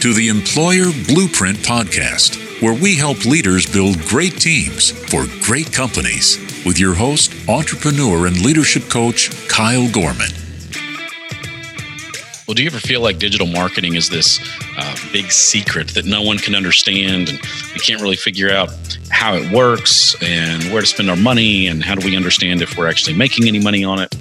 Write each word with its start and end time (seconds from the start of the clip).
to 0.00 0.14
the 0.14 0.28
Employer 0.28 0.86
Blueprint 1.08 1.58
Podcast, 1.58 2.62
where 2.62 2.72
we 2.72 2.96
help 2.96 3.26
leaders 3.26 3.66
build 3.66 3.98
great 4.06 4.40
teams 4.40 4.92
for 5.10 5.26
great 5.44 5.70
companies 5.74 6.38
with 6.64 6.78
your 6.78 6.94
host, 6.94 7.34
entrepreneur, 7.50 8.26
and 8.26 8.40
leadership 8.40 8.88
coach, 8.88 9.30
Kyle 9.46 9.90
Gorman. 9.90 10.30
Well, 12.46 12.54
do 12.54 12.62
you 12.62 12.70
ever 12.70 12.80
feel 12.80 13.02
like 13.02 13.18
digital 13.18 13.46
marketing 13.46 13.94
is 13.94 14.08
this 14.08 14.40
uh, 14.78 14.96
big 15.12 15.30
secret 15.30 15.88
that 15.88 16.06
no 16.06 16.22
one 16.22 16.38
can 16.38 16.54
understand 16.54 17.28
and 17.28 17.38
we 17.74 17.80
can't 17.80 18.00
really 18.00 18.16
figure 18.16 18.50
out 18.50 18.70
how 19.10 19.34
it 19.34 19.52
works 19.52 20.16
and 20.22 20.62
where 20.72 20.80
to 20.80 20.86
spend 20.86 21.10
our 21.10 21.16
money 21.16 21.66
and 21.66 21.84
how 21.84 21.94
do 21.94 22.06
we 22.06 22.16
understand 22.16 22.62
if 22.62 22.78
we're 22.78 22.88
actually 22.88 23.14
making 23.14 23.46
any 23.48 23.60
money 23.60 23.84
on 23.84 24.00
it? 24.00 24.16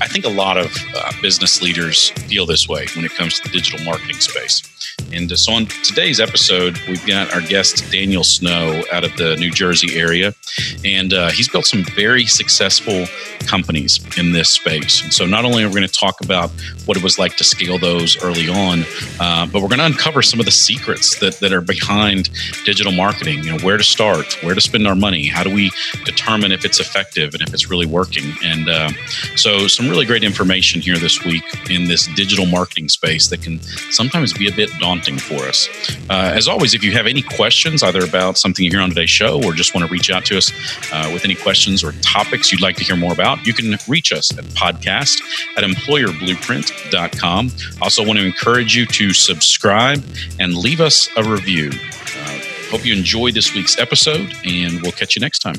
I 0.00 0.08
think 0.08 0.24
a 0.24 0.30
lot 0.30 0.58
of 0.58 0.76
uh, 0.96 1.12
business 1.22 1.62
leaders 1.62 2.10
feel 2.10 2.44
this 2.44 2.68
way 2.68 2.88
when 2.96 3.04
it 3.04 3.14
comes 3.14 3.38
to 3.38 3.48
the 3.48 3.50
digital 3.50 3.84
marketing 3.84 4.18
space. 4.18 4.71
And 5.12 5.30
uh, 5.30 5.36
so 5.36 5.52
on 5.52 5.66
today's 5.66 6.20
episode, 6.20 6.78
we've 6.88 7.04
got 7.06 7.32
our 7.34 7.40
guest 7.40 7.90
Daniel 7.90 8.24
Snow 8.24 8.82
out 8.92 9.04
of 9.04 9.14
the 9.16 9.36
New 9.36 9.50
Jersey 9.50 9.98
area, 9.98 10.34
and 10.84 11.12
uh, 11.12 11.30
he's 11.30 11.48
built 11.48 11.66
some 11.66 11.84
very 11.96 12.26
successful 12.26 13.06
companies 13.46 14.00
in 14.18 14.32
this 14.32 14.50
space. 14.50 15.02
And 15.02 15.12
so 15.12 15.26
not 15.26 15.44
only 15.44 15.64
are 15.64 15.68
we 15.68 15.74
going 15.74 15.86
to 15.86 15.92
talk 15.92 16.20
about 16.20 16.50
what 16.86 16.96
it 16.96 17.02
was 17.02 17.18
like 17.18 17.36
to 17.36 17.44
scale 17.44 17.78
those 17.78 18.22
early 18.22 18.48
on, 18.48 18.84
uh, 19.20 19.46
but 19.46 19.62
we're 19.62 19.68
going 19.68 19.78
to 19.78 19.86
uncover 19.86 20.22
some 20.22 20.40
of 20.40 20.46
the 20.46 20.52
secrets 20.52 21.18
that, 21.20 21.34
that 21.40 21.52
are 21.52 21.60
behind 21.60 22.30
digital 22.64 22.92
marketing. 22.92 23.44
You 23.44 23.52
know, 23.52 23.58
where 23.64 23.76
to 23.76 23.84
start, 23.84 24.42
where 24.42 24.54
to 24.54 24.60
spend 24.60 24.86
our 24.86 24.94
money, 24.94 25.26
how 25.26 25.42
do 25.42 25.52
we 25.52 25.70
determine 26.04 26.52
if 26.52 26.64
it's 26.64 26.80
effective 26.80 27.34
and 27.34 27.42
if 27.42 27.52
it's 27.52 27.70
really 27.70 27.86
working. 27.86 28.32
And 28.44 28.68
uh, 28.68 28.90
so 29.36 29.66
some 29.66 29.88
really 29.88 30.06
great 30.06 30.24
information 30.24 30.80
here 30.80 30.98
this 30.98 31.24
week 31.24 31.44
in 31.70 31.86
this 31.86 32.06
digital 32.14 32.46
marketing 32.46 32.88
space 32.88 33.28
that 33.28 33.42
can 33.42 33.60
sometimes 33.90 34.32
be 34.32 34.48
a 34.48 34.52
bit 34.52 34.70
daunting 34.82 35.16
for 35.16 35.46
us. 35.46 35.68
Uh, 36.10 36.32
as 36.34 36.48
always, 36.48 36.74
if 36.74 36.82
you 36.82 36.90
have 36.92 37.06
any 37.06 37.22
questions, 37.22 37.84
either 37.84 38.04
about 38.04 38.36
something 38.36 38.64
you 38.64 38.70
hear 38.70 38.80
on 38.80 38.88
today's 38.88 39.08
show 39.08 39.42
or 39.44 39.52
just 39.52 39.74
want 39.74 39.86
to 39.86 39.92
reach 39.92 40.10
out 40.10 40.24
to 40.26 40.36
us 40.36 40.50
uh, 40.92 41.08
with 41.12 41.24
any 41.24 41.36
questions 41.36 41.84
or 41.84 41.92
topics 42.02 42.50
you'd 42.50 42.60
like 42.60 42.74
to 42.76 42.84
hear 42.84 42.96
more 42.96 43.12
about, 43.12 43.46
you 43.46 43.54
can 43.54 43.78
reach 43.86 44.12
us 44.12 44.36
at 44.36 44.44
podcast 44.46 45.22
at 45.56 45.62
employerblueprint.com. 45.62 47.50
Also, 47.80 48.04
want 48.04 48.18
to 48.18 48.26
encourage 48.26 48.74
you 48.74 48.84
to 48.86 49.12
subscribe 49.12 50.02
and 50.40 50.54
leave 50.54 50.80
us 50.80 51.08
a 51.16 51.22
review. 51.22 51.70
Uh, 51.70 52.40
hope 52.70 52.84
you 52.84 52.92
enjoyed 52.94 53.34
this 53.34 53.54
week's 53.54 53.78
episode, 53.78 54.34
and 54.44 54.82
we'll 54.82 54.92
catch 54.92 55.14
you 55.14 55.20
next 55.20 55.38
time. 55.38 55.56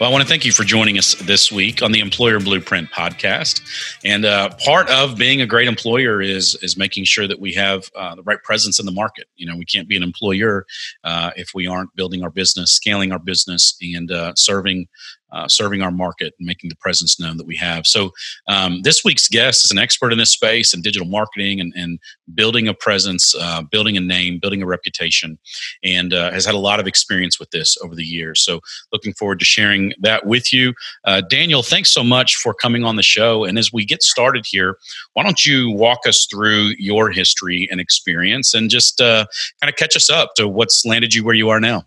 Well, 0.00 0.10
I 0.10 0.12
want 0.12 0.22
to 0.22 0.28
thank 0.28 0.44
you 0.44 0.50
for 0.50 0.64
joining 0.64 0.98
us 0.98 1.14
this 1.14 1.52
week 1.52 1.80
on 1.80 1.92
the 1.92 2.00
Employer 2.00 2.40
Blueprint 2.40 2.90
podcast. 2.90 3.62
And 4.04 4.24
uh, 4.24 4.50
part 4.56 4.90
of 4.90 5.16
being 5.16 5.40
a 5.40 5.46
great 5.46 5.68
employer 5.68 6.20
is 6.20 6.56
is 6.62 6.76
making 6.76 7.04
sure 7.04 7.28
that 7.28 7.38
we 7.38 7.52
have 7.52 7.88
uh, 7.94 8.16
the 8.16 8.24
right 8.24 8.42
presence 8.42 8.80
in 8.80 8.86
the 8.86 8.92
market. 8.92 9.28
You 9.36 9.46
know, 9.46 9.56
we 9.56 9.64
can't 9.64 9.86
be 9.86 9.96
an 9.96 10.02
employer 10.02 10.66
uh, 11.04 11.30
if 11.36 11.50
we 11.54 11.68
aren't 11.68 11.94
building 11.94 12.24
our 12.24 12.30
business, 12.30 12.72
scaling 12.72 13.12
our 13.12 13.20
business, 13.20 13.76
and 13.80 14.10
uh, 14.10 14.32
serving 14.34 14.88
uh, 15.32 15.48
serving 15.48 15.82
our 15.82 15.90
market 15.90 16.34
and 16.38 16.46
making 16.46 16.70
the 16.70 16.76
presence 16.76 17.18
known 17.18 17.36
that 17.36 17.46
we 17.46 17.56
have. 17.56 17.86
So, 17.86 18.10
um, 18.48 18.82
this 18.82 19.04
week's 19.04 19.28
guest 19.28 19.64
is 19.64 19.70
an 19.70 19.78
expert 19.78 20.12
in 20.12 20.18
this 20.18 20.30
space 20.30 20.72
and 20.72 20.82
digital 20.82 21.08
marketing 21.08 21.60
and, 21.60 21.72
and 21.76 21.98
building 22.34 22.68
a 22.68 22.74
presence, 22.74 23.34
uh, 23.40 23.62
building 23.62 23.96
a 23.96 24.00
name, 24.00 24.38
building 24.38 24.62
a 24.62 24.66
reputation, 24.66 25.38
and 25.82 26.14
uh, 26.14 26.30
has 26.30 26.46
had 26.46 26.54
a 26.54 26.58
lot 26.58 26.80
of 26.80 26.86
experience 26.86 27.40
with 27.40 27.50
this 27.50 27.76
over 27.82 27.94
the 27.94 28.04
years. 28.04 28.44
So, 28.44 28.60
looking 28.92 29.12
forward 29.14 29.38
to 29.40 29.44
sharing 29.44 29.92
that 30.00 30.26
with 30.26 30.52
you. 30.52 30.74
Uh, 31.04 31.20
Daniel, 31.22 31.62
thanks 31.62 31.90
so 31.90 32.04
much 32.04 32.36
for 32.36 32.54
coming 32.54 32.84
on 32.84 32.96
the 32.96 33.02
show. 33.02 33.44
And 33.44 33.58
as 33.58 33.72
we 33.72 33.84
get 33.84 34.02
started 34.02 34.44
here, 34.46 34.78
why 35.14 35.22
don't 35.22 35.44
you 35.44 35.70
walk 35.70 36.00
us 36.06 36.26
through 36.30 36.74
your 36.78 37.10
history 37.10 37.68
and 37.70 37.80
experience 37.80 38.54
and 38.54 38.70
just 38.70 39.00
uh, 39.00 39.26
kind 39.60 39.70
of 39.70 39.76
catch 39.76 39.96
us 39.96 40.10
up 40.10 40.34
to 40.36 40.48
what's 40.48 40.84
landed 40.84 41.14
you 41.14 41.24
where 41.24 41.34
you 41.34 41.48
are 41.48 41.60
now? 41.60 41.84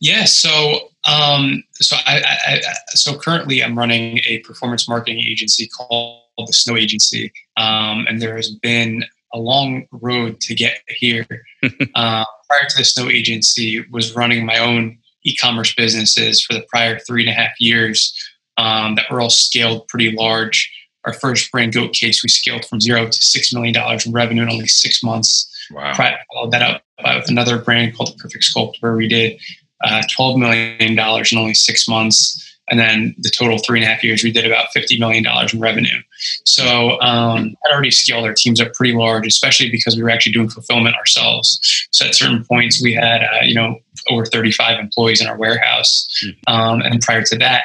Yeah, 0.00 0.24
so 0.24 0.90
um, 1.06 1.62
so 1.74 1.96
I, 2.06 2.22
I, 2.46 2.60
so 2.88 3.16
currently 3.18 3.62
I'm 3.62 3.78
running 3.78 4.18
a 4.26 4.38
performance 4.40 4.88
marketing 4.88 5.20
agency 5.20 5.68
called 5.68 6.22
the 6.38 6.52
Snow 6.52 6.76
Agency, 6.76 7.32
um, 7.56 8.06
and 8.08 8.20
there 8.20 8.36
has 8.36 8.50
been 8.50 9.04
a 9.32 9.38
long 9.38 9.86
road 9.92 10.40
to 10.40 10.54
get 10.54 10.78
here. 10.88 11.26
uh, 11.94 12.24
prior 12.48 12.68
to 12.68 12.76
the 12.78 12.84
Snow 12.84 13.08
Agency, 13.08 13.84
was 13.90 14.14
running 14.14 14.46
my 14.46 14.58
own 14.58 14.98
e-commerce 15.24 15.74
businesses 15.74 16.42
for 16.42 16.54
the 16.54 16.64
prior 16.68 16.98
three 17.00 17.22
and 17.22 17.30
a 17.30 17.32
half 17.32 17.58
years 17.58 18.14
um, 18.56 18.94
that 18.94 19.10
were 19.10 19.20
all 19.20 19.30
scaled 19.30 19.88
pretty 19.88 20.12
large. 20.12 20.70
Our 21.04 21.12
first 21.12 21.52
brand, 21.52 21.74
Goat 21.74 21.92
Case, 21.92 22.22
we 22.22 22.28
scaled 22.30 22.64
from 22.64 22.80
zero 22.80 23.06
to 23.06 23.22
six 23.22 23.52
million 23.52 23.74
dollars 23.74 24.06
in 24.06 24.12
revenue 24.12 24.42
in 24.42 24.50
only 24.50 24.68
six 24.68 25.02
months. 25.02 25.50
Wow! 25.70 25.94
Followed 25.94 26.50
that 26.52 26.62
up 26.62 26.82
with 27.16 27.28
another 27.28 27.58
brand 27.58 27.96
called 27.96 28.14
the 28.14 28.22
Perfect 28.22 28.44
Sculpt, 28.44 28.76
where 28.80 28.96
we 28.96 29.08
did 29.08 29.38
uh, 29.82 30.02
$12 30.18 30.38
million 30.38 30.98
in 30.98 31.38
only 31.38 31.54
six 31.54 31.88
months. 31.88 32.40
And 32.70 32.80
then 32.80 33.14
the 33.18 33.30
total 33.30 33.58
three 33.58 33.80
and 33.80 33.86
a 33.86 33.92
half 33.92 34.02
years, 34.02 34.24
we 34.24 34.32
did 34.32 34.46
about 34.46 34.68
$50 34.74 34.98
million 34.98 35.24
in 35.52 35.60
revenue. 35.60 36.00
So 36.44 36.98
um, 37.02 37.54
I'd 37.66 37.72
already 37.72 37.90
scaled 37.90 38.24
our 38.24 38.32
teams 38.32 38.60
up 38.60 38.72
pretty 38.72 38.94
large, 38.94 39.26
especially 39.26 39.70
because 39.70 39.96
we 39.96 40.02
were 40.02 40.08
actually 40.08 40.32
doing 40.32 40.48
fulfillment 40.48 40.96
ourselves. 40.96 41.58
So 41.90 42.06
at 42.06 42.14
certain 42.14 42.44
points, 42.44 42.82
we 42.82 42.94
had, 42.94 43.22
uh, 43.22 43.42
you 43.42 43.54
know, 43.54 43.80
over 44.08 44.24
35 44.24 44.78
employees 44.78 45.20
in 45.20 45.26
our 45.26 45.36
warehouse. 45.36 46.08
Mm-hmm. 46.24 46.54
Um, 46.54 46.80
and 46.80 47.02
prior 47.02 47.22
to 47.22 47.38
that, 47.38 47.64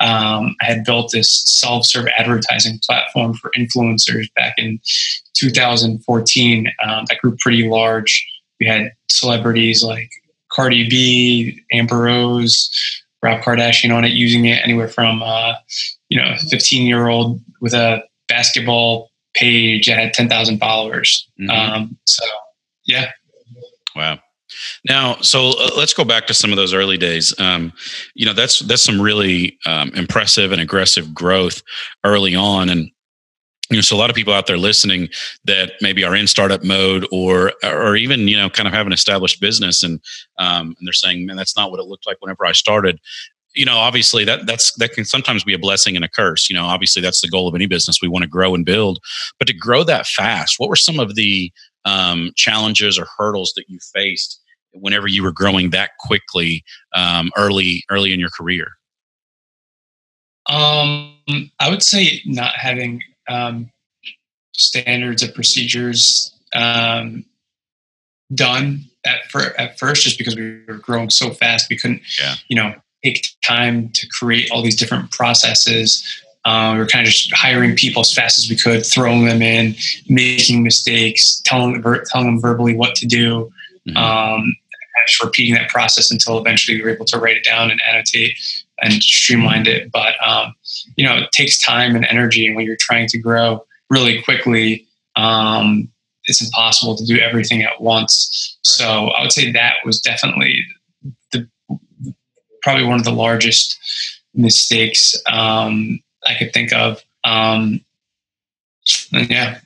um, 0.00 0.56
I 0.60 0.64
had 0.64 0.84
built 0.84 1.12
this 1.12 1.42
self-serve 1.46 2.06
advertising 2.18 2.80
platform 2.84 3.34
for 3.34 3.52
influencers 3.56 4.26
back 4.34 4.54
in 4.58 4.80
2014 5.34 6.72
um, 6.84 7.04
that 7.08 7.18
grew 7.18 7.36
pretty 7.38 7.68
large. 7.68 8.26
We 8.58 8.66
had 8.66 8.92
celebrities 9.08 9.82
like 9.82 10.10
Cardi 10.54 10.88
B, 10.88 11.60
Amber 11.72 12.02
Rose, 12.02 12.70
Rob 13.22 13.42
Kardashian 13.42 13.94
on 13.94 14.04
it, 14.04 14.12
using 14.12 14.44
it 14.44 14.62
anywhere 14.62 14.88
from 14.88 15.22
uh, 15.22 15.54
you 16.08 16.20
know, 16.20 16.34
15 16.48 16.86
year 16.86 17.08
old 17.08 17.40
with 17.60 17.74
a 17.74 18.02
basketball 18.28 19.10
page 19.34 19.86
that 19.86 19.98
had 19.98 20.14
10,000 20.14 20.58
followers. 20.58 21.28
Mm-hmm. 21.40 21.50
Um, 21.50 21.98
so 22.04 22.24
yeah. 22.86 23.10
Wow. 23.96 24.20
Now, 24.88 25.16
so 25.16 25.50
uh, 25.58 25.70
let's 25.76 25.94
go 25.94 26.04
back 26.04 26.26
to 26.26 26.34
some 26.34 26.50
of 26.50 26.56
those 26.56 26.72
early 26.72 26.96
days. 26.96 27.38
Um, 27.40 27.72
you 28.14 28.26
know, 28.26 28.32
that's 28.32 28.60
that's 28.60 28.82
some 28.82 29.00
really 29.00 29.58
um, 29.66 29.90
impressive 29.94 30.52
and 30.52 30.60
aggressive 30.60 31.12
growth 31.12 31.62
early 32.04 32.34
on, 32.34 32.68
and 32.68 32.90
you 33.70 33.76
know, 33.76 33.80
so 33.82 33.96
a 33.96 33.98
lot 33.98 34.10
of 34.10 34.16
people 34.16 34.34
out 34.34 34.46
there 34.46 34.58
listening 34.58 35.08
that 35.44 35.72
maybe 35.80 36.04
are 36.04 36.14
in 36.14 36.26
startup 36.26 36.62
mode 36.62 37.06
or 37.10 37.52
or 37.62 37.96
even 37.96 38.28
you 38.28 38.36
know 38.36 38.50
kind 38.50 38.68
of 38.68 38.74
have 38.74 38.86
an 38.86 38.92
established 38.92 39.40
business 39.40 39.82
and 39.82 40.00
um, 40.38 40.74
and 40.78 40.86
they're 40.86 40.92
saying, 40.92 41.26
man, 41.26 41.36
that's 41.36 41.56
not 41.56 41.70
what 41.70 41.80
it 41.80 41.84
looked 41.84 42.06
like 42.06 42.18
whenever 42.20 42.44
I 42.44 42.52
started. 42.52 43.00
You 43.54 43.64
know, 43.64 43.76
obviously 43.76 44.24
that 44.24 44.46
that's 44.46 44.74
that 44.74 44.92
can 44.92 45.04
sometimes 45.04 45.44
be 45.44 45.54
a 45.54 45.58
blessing 45.58 45.96
and 45.96 46.04
a 46.04 46.08
curse. 46.08 46.50
You 46.50 46.56
know, 46.56 46.64
obviously 46.64 47.00
that's 47.00 47.22
the 47.22 47.28
goal 47.28 47.48
of 47.48 47.54
any 47.54 47.66
business. 47.66 48.02
We 48.02 48.08
want 48.08 48.24
to 48.24 48.28
grow 48.28 48.54
and 48.54 48.66
build, 48.66 48.98
but 49.38 49.48
to 49.48 49.54
grow 49.54 49.82
that 49.84 50.06
fast, 50.06 50.58
what 50.58 50.68
were 50.68 50.76
some 50.76 51.00
of 51.00 51.14
the 51.14 51.50
um, 51.86 52.32
challenges 52.36 52.98
or 52.98 53.06
hurdles 53.16 53.54
that 53.56 53.64
you 53.68 53.78
faced 53.94 54.40
whenever 54.72 55.06
you 55.06 55.22
were 55.22 55.32
growing 55.32 55.70
that 55.70 55.92
quickly 56.00 56.64
um, 56.94 57.30
early 57.36 57.84
early 57.90 58.12
in 58.12 58.20
your 58.20 58.30
career? 58.30 58.72
Um, 60.46 61.16
I 61.60 61.70
would 61.70 61.82
say 61.82 62.20
not 62.26 62.54
having 62.56 63.02
um, 63.28 63.70
standards 64.52 65.22
of 65.22 65.34
procedures 65.34 66.34
um, 66.54 67.24
done 68.32 68.84
at, 69.04 69.30
for, 69.30 69.58
at 69.60 69.78
first 69.78 70.02
just 70.02 70.18
because 70.18 70.36
we 70.36 70.60
were 70.66 70.74
growing 70.74 71.10
so 71.10 71.30
fast 71.30 71.68
we 71.68 71.76
couldn't 71.76 72.00
yeah. 72.18 72.34
you 72.48 72.56
know 72.56 72.74
take 73.04 73.26
time 73.44 73.90
to 73.90 74.06
create 74.08 74.50
all 74.50 74.62
these 74.62 74.76
different 74.76 75.10
processes 75.10 76.22
uh, 76.46 76.72
we 76.74 76.78
were 76.78 76.86
kind 76.86 77.06
of 77.06 77.12
just 77.12 77.32
hiring 77.34 77.74
people 77.74 78.00
as 78.00 78.12
fast 78.12 78.38
as 78.38 78.48
we 78.48 78.56
could 78.56 78.84
throwing 78.84 79.24
them 79.24 79.42
in 79.42 79.74
making 80.08 80.62
mistakes 80.62 81.40
telling, 81.44 81.82
telling 81.82 82.26
them 82.26 82.40
verbally 82.40 82.74
what 82.74 82.94
to 82.94 83.06
do 83.06 83.52
mm-hmm. 83.86 83.96
um, 83.96 84.54
just 85.06 85.22
repeating 85.22 85.54
that 85.54 85.68
process 85.68 86.10
until 86.10 86.38
eventually 86.38 86.78
we 86.78 86.84
were 86.84 86.90
able 86.90 87.04
to 87.04 87.18
write 87.18 87.36
it 87.36 87.44
down 87.44 87.70
and 87.70 87.80
annotate 87.88 88.38
and 88.80 89.02
streamlined 89.02 89.66
it 89.66 89.92
but 89.92 90.14
um, 90.26 90.54
you 90.96 91.04
know, 91.04 91.16
it 91.16 91.30
takes 91.32 91.58
time 91.58 91.96
and 91.96 92.04
energy. 92.06 92.46
And 92.46 92.56
when 92.56 92.66
you're 92.66 92.76
trying 92.78 93.08
to 93.08 93.18
grow 93.18 93.64
really 93.90 94.22
quickly, 94.22 94.86
um, 95.16 95.88
it's 96.24 96.42
impossible 96.42 96.96
to 96.96 97.04
do 97.04 97.18
everything 97.18 97.62
at 97.62 97.80
once. 97.80 98.58
Right. 98.58 98.66
So 98.66 99.08
I 99.08 99.22
would 99.22 99.32
say 99.32 99.52
that 99.52 99.74
was 99.84 100.00
definitely 100.00 100.60
the 101.32 101.48
probably 102.62 102.84
one 102.84 102.98
of 102.98 103.04
the 103.04 103.12
largest 103.12 103.78
mistakes 104.34 105.14
um, 105.30 106.00
I 106.26 106.34
could 106.34 106.52
think 106.52 106.72
of. 106.72 107.02
Um, 107.24 107.84
yeah. 109.12 109.60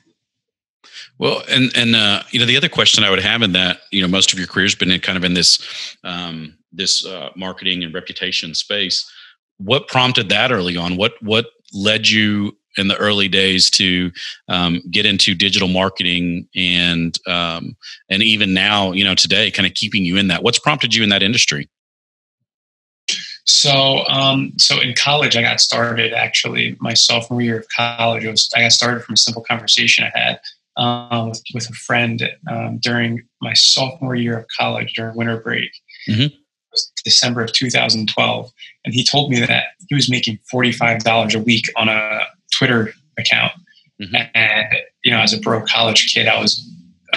Well, 1.17 1.43
and 1.49 1.71
and 1.75 1.95
uh, 1.95 2.23
you 2.31 2.39
know 2.39 2.45
the 2.45 2.55
other 2.55 2.69
question 2.69 3.03
I 3.03 3.09
would 3.09 3.19
have 3.19 3.41
in 3.41 3.53
that 3.53 3.81
you 3.91 4.01
know 4.01 4.07
most 4.07 4.31
of 4.31 4.39
your 4.39 4.47
career's 4.47 4.75
been 4.75 4.91
in 4.91 5.01
kind 5.01 5.17
of 5.17 5.23
in 5.23 5.33
this 5.33 5.97
um, 6.03 6.57
this 6.71 7.05
uh, 7.05 7.29
marketing 7.35 7.83
and 7.83 7.93
reputation 7.93 8.53
space 8.53 9.09
what 9.59 9.87
prompted 9.87 10.29
that 10.29 10.51
early 10.51 10.75
on? 10.75 10.97
What 10.97 11.13
what 11.21 11.47
led 11.73 12.09
you 12.09 12.57
in 12.77 12.87
the 12.87 12.97
early 12.97 13.27
days 13.27 13.69
to 13.69 14.11
um, 14.47 14.81
get 14.89 15.05
into 15.05 15.35
digital 15.35 15.67
marketing 15.67 16.47
and 16.55 17.17
um, 17.27 17.75
and 18.09 18.23
even 18.23 18.53
now 18.53 18.91
you 18.91 19.03
know 19.03 19.15
today 19.15 19.51
kind 19.51 19.67
of 19.67 19.73
keeping 19.73 20.05
you 20.05 20.17
in 20.17 20.27
that 20.29 20.43
what's 20.43 20.59
prompted 20.59 20.95
you 20.95 21.03
in 21.03 21.09
that 21.09 21.21
industry 21.21 21.69
so 23.45 24.05
um, 24.07 24.53
so 24.57 24.79
in 24.79 24.93
college 24.95 25.35
i 25.35 25.41
got 25.41 25.59
started 25.59 26.13
actually 26.13 26.77
my 26.79 26.93
sophomore 26.93 27.41
year 27.41 27.59
of 27.59 27.65
college 27.75 28.25
was, 28.25 28.49
i 28.55 28.61
got 28.61 28.71
started 28.71 29.03
from 29.03 29.13
a 29.13 29.17
simple 29.17 29.43
conversation 29.43 30.05
i 30.05 30.17
had 30.17 30.39
um, 30.77 31.29
with, 31.29 31.43
with, 31.53 31.69
a 31.69 31.73
friend 31.73 32.29
um, 32.49 32.77
during 32.77 33.21
my 33.41 33.53
sophomore 33.53 34.15
year 34.15 34.37
of 34.37 34.45
college 34.57 34.93
during 34.93 35.17
winter 35.17 35.41
break 35.41 35.71
mm-hmm. 36.07 36.33
December 37.09 37.41
of 37.41 37.51
2012, 37.53 38.51
and 38.85 38.93
he 38.93 39.03
told 39.03 39.31
me 39.31 39.39
that 39.39 39.63
he 39.87 39.95
was 39.95 40.09
making 40.09 40.39
$45 40.53 41.35
a 41.35 41.39
week 41.39 41.65
on 41.75 41.89
a 41.89 42.21
Twitter 42.57 42.93
account. 43.17 43.53
Mm-hmm. 44.01 44.15
And 44.33 44.67
you 45.03 45.11
know, 45.11 45.19
as 45.19 45.33
a 45.33 45.39
broke 45.39 45.67
college 45.67 46.13
kid, 46.13 46.27
I 46.27 46.39
was 46.39 46.65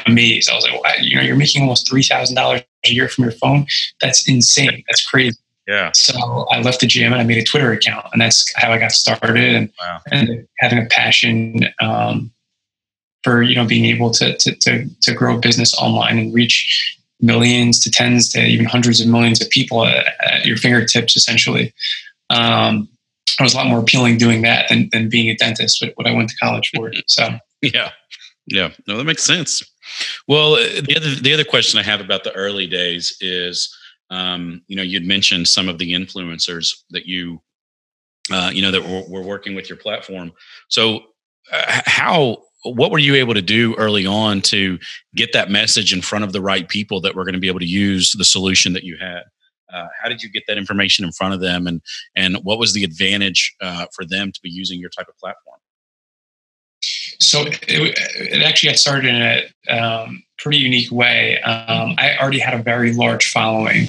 amazed. 0.07 0.51
I 0.51 0.55
was 0.55 0.65
like, 0.65 0.81
well, 0.83 1.01
you 1.01 1.17
know, 1.17 1.23
you're 1.23 1.37
making 1.37 1.63
almost 1.63 1.89
three 1.89 2.03
thousand 2.03 2.37
dollars 2.37 2.63
a 2.87 2.91
year 2.91 3.09
from 3.09 3.25
your 3.25 3.33
phone. 3.33 3.67
That's 4.01 4.29
insane. 4.29 4.83
That's 4.89 5.07
crazy. 5.07 5.39
Yeah. 5.69 5.93
So 5.95 6.47
I 6.51 6.61
left 6.61 6.81
the 6.81 6.87
gym 6.87 7.13
and 7.13 7.21
I 7.21 7.25
made 7.25 7.39
a 7.39 7.45
Twitter 7.45 7.73
account, 7.73 8.07
and 8.13 8.21
that's 8.21 8.53
how 8.57 8.73
I 8.73 8.79
got 8.79 8.93
started. 8.93 9.55
And, 9.55 9.73
wow. 9.79 10.01
and 10.11 10.49
having 10.59 10.79
a 10.79 10.87
passion 10.87 11.67
um, 11.81 12.33
for 13.23 13.43
you 13.43 13.55
know 13.55 13.67
being 13.67 13.85
able 13.85 14.11
to, 14.13 14.37
to 14.37 14.55
to 14.57 14.89
to 15.03 15.15
grow 15.15 15.37
a 15.37 15.41
business 15.41 15.75
online 15.79 16.19
and 16.19 16.35
reach 16.35 16.99
millions 17.23 17.79
to 17.81 17.91
tens 17.91 18.29
to 18.31 18.45
even 18.45 18.67
hundreds 18.67 19.01
of 19.01 19.07
millions 19.07 19.41
of 19.41 19.49
people 19.51 19.87
at, 19.87 20.07
at 20.21 20.45
your 20.45 20.57
fingertips, 20.57 21.17
essentially. 21.17 21.73
Um, 22.31 22.89
it 23.39 23.43
was 23.43 23.55
a 23.55 23.57
lot 23.57 23.67
more 23.67 23.79
appealing 23.79 24.19
doing 24.19 24.43
that 24.43 24.69
than, 24.69 24.89
than 24.93 25.09
being 25.09 25.29
a 25.31 25.37
dentist, 25.37 25.83
what 25.95 26.07
I 26.07 26.13
went 26.13 26.29
to 26.31 26.37
college 26.37 26.71
for. 26.75 26.93
So, 27.07 27.31
yeah. 27.63 27.93
Yeah. 28.47 28.71
No, 28.89 28.97
that 28.97 29.05
makes 29.05 29.23
sense. 29.23 29.63
Well, 30.27 30.55
uh, 30.55 30.81
the 30.81 30.95
other, 30.97 31.15
the 31.15 31.33
other 31.33 31.45
question 31.45 31.79
I 31.79 31.85
have 31.85 32.01
about 32.01 32.25
the 32.25 32.33
early 32.33 32.67
days 32.67 33.17
is, 33.21 33.75
um, 34.11 34.63
you 34.67 34.77
know, 34.77 34.83
you'd 34.83 35.07
mentioned 35.07 35.49
some 35.49 35.69
of 35.69 35.79
the 35.79 35.93
influencers 35.93 36.75
that 36.91 37.07
you, 37.07 37.41
uh, 38.31 38.51
you 38.53 38.63
know, 38.63 38.71
that 38.71 38.83
were, 38.83 39.05
were 39.09 39.27
working 39.27 39.55
with 39.55 39.69
your 39.69 39.79
platform. 39.79 40.33
So, 40.69 41.01
uh, 41.53 41.83
how 41.87 42.43
what 42.65 42.91
were 42.91 42.99
you 42.99 43.15
able 43.15 43.35
to 43.35 43.43
do 43.43 43.75
early 43.77 44.07
on 44.07 44.41
to 44.43 44.79
get 45.15 45.33
that 45.33 45.51
message 45.51 45.93
in 45.93 46.01
front 46.01 46.25
of 46.25 46.33
the 46.33 46.41
right 46.41 46.69
people 46.69 47.01
that 47.01 47.15
were 47.15 47.25
going 47.25 47.35
to 47.35 47.41
be 47.41 47.49
able 47.49 47.61
to 47.61 47.67
use 47.67 48.13
the 48.13 48.25
solution 48.25 48.73
that 48.73 48.85
you 48.85 48.97
had? 48.99 49.23
Uh, 49.73 49.89
how 50.01 50.09
did 50.09 50.23
you 50.23 50.31
get 50.31 50.43
that 50.47 50.59
information 50.59 51.05
in 51.05 51.13
front 51.13 51.33
of 51.33 51.41
them, 51.41 51.67
and 51.67 51.81
and 52.15 52.37
what 52.43 52.59
was 52.59 52.75
the 52.75 52.85
advantage 52.85 53.55
uh, 53.63 53.87
for 53.95 54.05
them 54.05 54.31
to 54.31 54.41
be 54.43 54.51
using 54.51 54.79
your 54.79 54.91
type 54.91 55.09
of 55.09 55.17
platform? 55.17 55.59
So 57.21 57.43
it, 57.47 57.59
it 57.69 58.43
actually 58.43 58.71
got 58.71 58.79
started 58.79 59.07
in 59.07 59.23
a 59.23 59.75
um, 59.75 60.23
pretty 60.39 60.59
unique 60.59 60.91
way. 60.91 61.41
Um, 61.43 61.95
I 61.99 62.17
already 62.21 62.41
had 62.41 62.53
a 62.53 62.63
very 62.63 62.93
large 62.93 63.31
following 63.31 63.89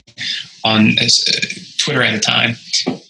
on 0.63 0.95
this, 0.95 1.27
uh, 1.27 1.83
Twitter 1.83 2.03
at 2.03 2.13
the 2.13 2.19
time, 2.19 2.55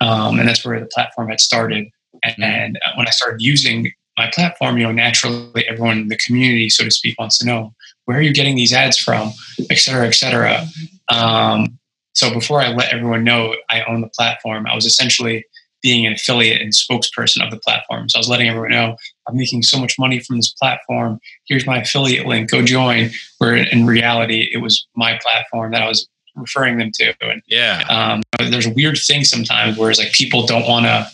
um, 0.01 0.39
and 0.39 0.47
that's 0.47 0.65
where 0.65 0.79
the 0.79 0.87
platform 0.87 1.29
had 1.29 1.41
started. 1.41 1.87
And, 2.23 2.43
and 2.43 2.79
when 2.95 3.07
I 3.07 3.11
started 3.11 3.41
using 3.41 3.91
my 4.17 4.29
platform, 4.33 4.77
you 4.77 4.83
know, 4.83 4.91
naturally 4.91 5.67
everyone 5.67 5.97
in 5.99 6.07
the 6.07 6.17
community, 6.17 6.69
so 6.69 6.83
to 6.83 6.91
speak, 6.91 7.17
wants 7.17 7.37
to 7.39 7.45
know 7.45 7.73
where 8.05 8.17
are 8.17 8.21
you 8.21 8.33
getting 8.33 8.55
these 8.55 8.73
ads 8.73 8.97
from, 8.97 9.31
et 9.69 9.77
cetera, 9.77 10.07
et 10.07 10.13
cetera. 10.13 10.65
Um, 11.09 11.79
so 12.13 12.31
before 12.31 12.61
I 12.61 12.67
let 12.69 12.93
everyone 12.93 13.23
know 13.23 13.55
I 13.69 13.83
own 13.83 14.01
the 14.01 14.09
platform, 14.09 14.67
I 14.67 14.75
was 14.75 14.85
essentially 14.85 15.45
being 15.81 16.05
an 16.05 16.13
affiliate 16.13 16.61
and 16.61 16.71
spokesperson 16.71 17.43
of 17.43 17.51
the 17.51 17.59
platform. 17.59 18.07
So 18.07 18.17
I 18.17 18.19
was 18.19 18.29
letting 18.29 18.47
everyone 18.47 18.71
know 18.71 18.95
I'm 19.27 19.35
making 19.35 19.63
so 19.63 19.77
much 19.77 19.99
money 19.99 20.19
from 20.19 20.37
this 20.37 20.53
platform. 20.53 21.19
Here's 21.45 21.65
my 21.65 21.79
affiliate 21.79 22.25
link. 22.25 22.49
Go 22.49 22.63
join. 22.63 23.09
Where 23.39 23.55
in 23.55 23.85
reality, 23.85 24.49
it 24.53 24.59
was 24.59 24.87
my 24.95 25.19
platform 25.21 25.71
that 25.71 25.81
I 25.81 25.87
was 25.87 26.07
referring 26.35 26.77
them 26.77 26.91
to. 26.95 27.13
And 27.21 27.41
yeah, 27.47 27.83
um, 27.89 28.21
there's 28.49 28.65
a 28.65 28.73
weird 28.73 28.97
thing 28.97 29.23
sometimes 29.23 29.77
where 29.77 29.89
it's 29.89 29.99
like 29.99 30.13
people 30.13 30.45
don't 30.45 30.67
want 30.67 30.85
to 30.85 31.07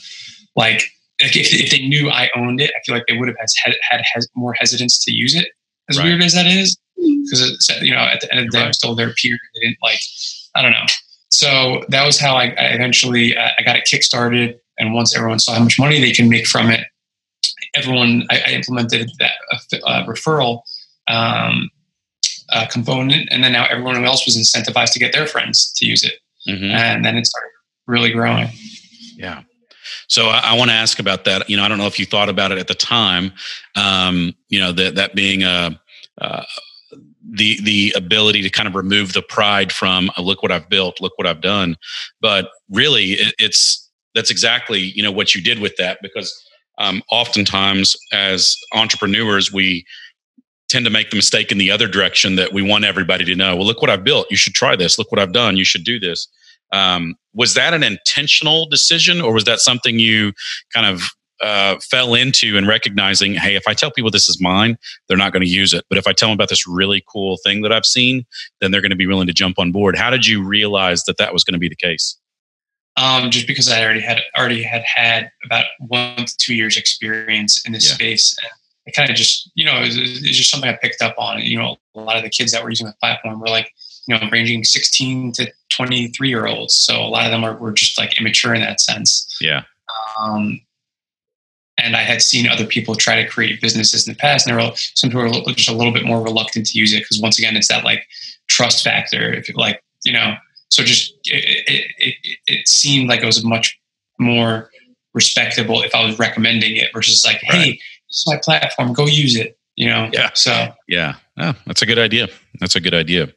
like 0.55 0.83
if, 1.19 1.35
if 1.35 1.71
they 1.71 1.85
knew 1.87 2.09
I 2.09 2.29
owned 2.35 2.61
it, 2.61 2.71
I 2.75 2.79
feel 2.85 2.95
like 2.95 3.05
they 3.07 3.17
would 3.17 3.27
have 3.27 3.37
had, 3.39 3.75
had, 3.89 4.01
had 4.13 4.23
more 4.35 4.53
hesitance 4.53 5.03
to 5.05 5.11
use 5.11 5.35
it. 5.35 5.49
As 5.89 5.97
right. 5.97 6.05
weird 6.05 6.23
as 6.23 6.33
that 6.33 6.45
is, 6.45 6.77
because 6.95 7.79
you 7.81 7.93
know 7.93 8.01
at 8.01 8.21
the 8.21 8.31
end 8.31 8.41
of 8.41 8.45
the 8.47 8.51
day, 8.51 8.59
right. 8.59 8.67
I'm 8.67 8.73
still 8.73 8.95
their 8.95 9.13
peer. 9.13 9.37
They 9.55 9.67
didn't 9.67 9.77
like, 9.81 9.99
I 10.55 10.61
don't 10.61 10.71
know. 10.71 10.85
So 11.29 11.83
that 11.89 12.05
was 12.05 12.19
how 12.19 12.35
I, 12.35 12.45
I 12.45 12.73
eventually 12.73 13.35
uh, 13.35 13.49
I 13.57 13.63
got 13.63 13.75
it 13.75 13.85
kickstarted, 13.85 14.59
and 14.77 14.93
once 14.93 15.15
everyone 15.15 15.39
saw 15.39 15.53
how 15.53 15.63
much 15.63 15.79
money 15.79 15.99
they 15.99 16.11
can 16.11 16.29
make 16.29 16.47
from 16.47 16.69
it, 16.69 16.85
everyone 17.75 18.25
I, 18.29 18.41
I 18.47 18.51
implemented 18.51 19.09
that 19.19 19.31
uh, 19.51 19.77
uh, 19.85 20.05
referral 20.05 20.61
um, 21.07 21.69
uh, 22.49 22.67
component, 22.67 23.27
and 23.31 23.43
then 23.43 23.51
now 23.51 23.65
everyone 23.65 24.03
else 24.05 24.25
was 24.25 24.37
incentivized 24.37 24.91
to 24.93 24.99
get 24.99 25.11
their 25.11 25.27
friends 25.27 25.73
to 25.77 25.85
use 25.85 26.03
it, 26.03 26.19
mm-hmm. 26.47 26.65
and 26.65 27.03
then 27.03 27.17
it 27.17 27.25
started 27.25 27.49
really 27.87 28.11
growing. 28.11 28.49
Yeah. 29.15 29.43
So 30.07 30.27
I, 30.27 30.39
I 30.45 30.57
want 30.57 30.69
to 30.71 30.75
ask 30.75 30.99
about 30.99 31.25
that. 31.25 31.49
You 31.49 31.57
know, 31.57 31.63
I 31.63 31.67
don't 31.67 31.77
know 31.77 31.87
if 31.87 31.99
you 31.99 32.05
thought 32.05 32.29
about 32.29 32.51
it 32.51 32.57
at 32.57 32.67
the 32.67 32.75
time. 32.75 33.31
Um, 33.75 34.33
you 34.49 34.59
know, 34.59 34.71
that 34.71 34.95
that 34.95 35.15
being 35.15 35.43
a 35.43 35.79
uh, 36.19 36.43
the 37.31 37.61
the 37.61 37.93
ability 37.95 38.41
to 38.41 38.49
kind 38.49 38.67
of 38.67 38.75
remove 38.75 39.13
the 39.13 39.21
pride 39.21 39.71
from 39.71 40.09
uh, 40.17 40.21
look 40.21 40.41
what 40.41 40.51
I've 40.51 40.69
built, 40.69 41.01
look 41.01 41.17
what 41.17 41.27
I've 41.27 41.41
done. 41.41 41.75
But 42.21 42.49
really, 42.69 43.11
it, 43.13 43.35
it's 43.37 43.89
that's 44.15 44.31
exactly 44.31 44.79
you 44.79 45.03
know 45.03 45.11
what 45.11 45.35
you 45.35 45.41
did 45.41 45.59
with 45.59 45.75
that 45.77 45.99
because 46.01 46.33
um, 46.77 47.01
oftentimes 47.11 47.95
as 48.11 48.55
entrepreneurs 48.73 49.51
we 49.51 49.85
tend 50.69 50.85
to 50.85 50.91
make 50.91 51.09
the 51.09 51.15
mistake 51.15 51.51
in 51.51 51.57
the 51.57 51.71
other 51.71 51.87
direction 51.87 52.35
that 52.35 52.53
we 52.53 52.61
want 52.61 52.85
everybody 52.85 53.25
to 53.25 53.35
know 53.35 53.55
well 53.55 53.65
look 53.65 53.81
what 53.81 53.89
i've 53.89 54.03
built 54.03 54.27
you 54.29 54.37
should 54.37 54.53
try 54.53 54.75
this 54.75 54.97
look 54.97 55.11
what 55.11 55.19
i've 55.19 55.33
done 55.33 55.57
you 55.57 55.63
should 55.63 55.83
do 55.83 55.99
this 55.99 56.27
um, 56.71 57.15
was 57.33 57.53
that 57.53 57.73
an 57.73 57.83
intentional 57.83 58.67
decision, 58.67 59.21
or 59.21 59.33
was 59.33 59.45
that 59.45 59.59
something 59.59 59.99
you 59.99 60.33
kind 60.73 60.85
of 60.85 61.03
uh, 61.41 61.77
fell 61.89 62.15
into 62.15 62.57
and 62.57 62.67
recognizing, 62.67 63.33
hey, 63.33 63.55
if 63.55 63.63
I 63.67 63.73
tell 63.73 63.91
people 63.91 64.11
this 64.11 64.27
is 64.27 64.41
mine, 64.41 64.77
they're 65.07 65.17
not 65.17 65.31
going 65.31 65.43
to 65.43 65.49
use 65.49 65.73
it. 65.73 65.85
But 65.89 65.97
if 65.97 66.07
I 66.07 66.13
tell 66.13 66.29
them 66.29 66.35
about 66.35 66.49
this 66.49 66.67
really 66.67 67.03
cool 67.07 67.37
thing 67.43 67.61
that 67.61 67.71
I've 67.71 67.85
seen, 67.85 68.25
then 68.59 68.71
they're 68.71 68.81
going 68.81 68.89
to 68.91 68.97
be 68.97 69.07
willing 69.07 69.27
to 69.27 69.33
jump 69.33 69.57
on 69.57 69.71
board. 69.71 69.97
How 69.97 70.09
did 70.09 70.25
you 70.25 70.43
realize 70.43 71.03
that 71.03 71.17
that 71.17 71.33
was 71.33 71.43
going 71.43 71.53
to 71.53 71.59
be 71.59 71.69
the 71.69 71.75
case? 71.75 72.17
Um, 72.97 73.31
just 73.31 73.47
because 73.47 73.69
I 73.69 73.83
already 73.83 74.01
had 74.01 74.21
already 74.37 74.61
had 74.61 74.83
had 74.83 75.31
about 75.45 75.65
one 75.87 76.25
to 76.25 76.37
two 76.37 76.53
years 76.53 76.75
experience 76.75 77.65
in 77.65 77.71
this 77.71 77.87
yeah. 77.87 77.93
space, 77.93 78.37
and 78.41 78.51
I 78.87 78.91
kind 78.91 79.09
of 79.09 79.15
just 79.15 79.49
you 79.55 79.63
know 79.63 79.77
it 79.77 79.85
was, 79.85 79.97
it 79.97 80.27
was 80.27 80.37
just 80.37 80.51
something 80.51 80.69
I 80.69 80.73
picked 80.81 81.01
up 81.01 81.15
on. 81.17 81.39
You 81.39 81.59
know, 81.59 81.77
a 81.95 82.01
lot 82.01 82.17
of 82.17 82.23
the 82.23 82.29
kids 82.29 82.51
that 82.51 82.61
were 82.61 82.69
using 82.69 82.87
the 82.87 82.95
platform 82.99 83.39
were 83.39 83.47
like 83.47 83.71
you 84.07 84.17
know 84.17 84.29
ranging 84.31 84.63
16 84.63 85.33
to 85.33 85.51
23 85.69 86.29
year 86.29 86.47
olds 86.47 86.73
so 86.73 86.99
a 86.99 87.07
lot 87.07 87.25
of 87.25 87.31
them 87.31 87.43
are 87.43 87.55
were 87.57 87.71
just 87.71 87.97
like 87.97 88.19
immature 88.19 88.53
in 88.53 88.61
that 88.61 88.79
sense 88.79 89.37
yeah 89.41 89.63
um, 90.19 90.61
and 91.83 91.95
I 91.95 92.01
had 92.01 92.21
seen 92.21 92.47
other 92.47 92.65
people 92.65 92.95
try 92.95 93.21
to 93.21 93.27
create 93.27 93.61
businesses 93.61 94.07
in 94.07 94.13
the 94.13 94.17
past, 94.17 94.45
and 94.45 94.57
there 94.57 94.65
were 94.65 94.75
some 94.75 95.09
people 95.09 95.25
are 95.25 95.53
just 95.53 95.69
a 95.69 95.73
little 95.73 95.93
bit 95.93 96.05
more 96.05 96.21
reluctant 96.21 96.65
to 96.67 96.77
use 96.77 96.93
it 96.93 96.99
because 96.99 97.19
once 97.19 97.39
again, 97.39 97.55
it's 97.55 97.67
that 97.69 97.83
like 97.83 98.05
trust 98.47 98.83
factor. 98.83 99.33
If 99.33 99.49
it, 99.49 99.55
like 99.55 99.81
you 100.03 100.13
know, 100.13 100.35
so 100.69 100.83
just 100.83 101.13
it, 101.25 101.63
it, 101.67 101.85
it, 101.97 102.37
it 102.47 102.67
seemed 102.67 103.09
like 103.09 103.21
it 103.21 103.25
was 103.25 103.43
much 103.43 103.79
more 104.19 104.69
respectable 105.13 105.81
if 105.81 105.95
I 105.95 106.05
was 106.05 106.19
recommending 106.19 106.75
it 106.75 106.89
versus 106.93 107.23
like, 107.25 107.41
right. 107.49 107.61
hey, 107.61 107.71
this 107.71 108.17
is 108.17 108.23
my 108.27 108.39
platform, 108.43 108.93
go 108.93 109.07
use 109.07 109.35
it. 109.35 109.57
You 109.75 109.87
know, 109.89 110.09
yeah. 110.11 110.31
So 110.33 110.73
yeah, 110.87 111.15
oh, 111.37 111.53
that's 111.65 111.81
a 111.81 111.85
good 111.85 111.99
idea. 111.99 112.27
That's 112.59 112.75
a 112.75 112.81
good 112.81 112.93
idea. 112.93 113.29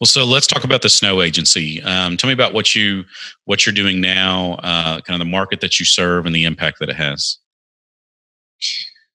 Well, 0.00 0.06
so 0.06 0.24
let's 0.24 0.46
talk 0.46 0.64
about 0.64 0.82
the 0.82 0.88
Snow 0.88 1.22
Agency. 1.22 1.82
Um, 1.82 2.16
tell 2.16 2.28
me 2.28 2.34
about 2.34 2.52
what 2.52 2.74
you 2.74 3.04
what 3.44 3.64
you're 3.64 3.74
doing 3.74 4.00
now, 4.00 4.54
uh, 4.62 5.00
kind 5.00 5.20
of 5.20 5.26
the 5.26 5.30
market 5.30 5.60
that 5.60 5.80
you 5.80 5.86
serve, 5.86 6.26
and 6.26 6.34
the 6.34 6.44
impact 6.44 6.78
that 6.80 6.88
it 6.88 6.96
has. 6.96 7.38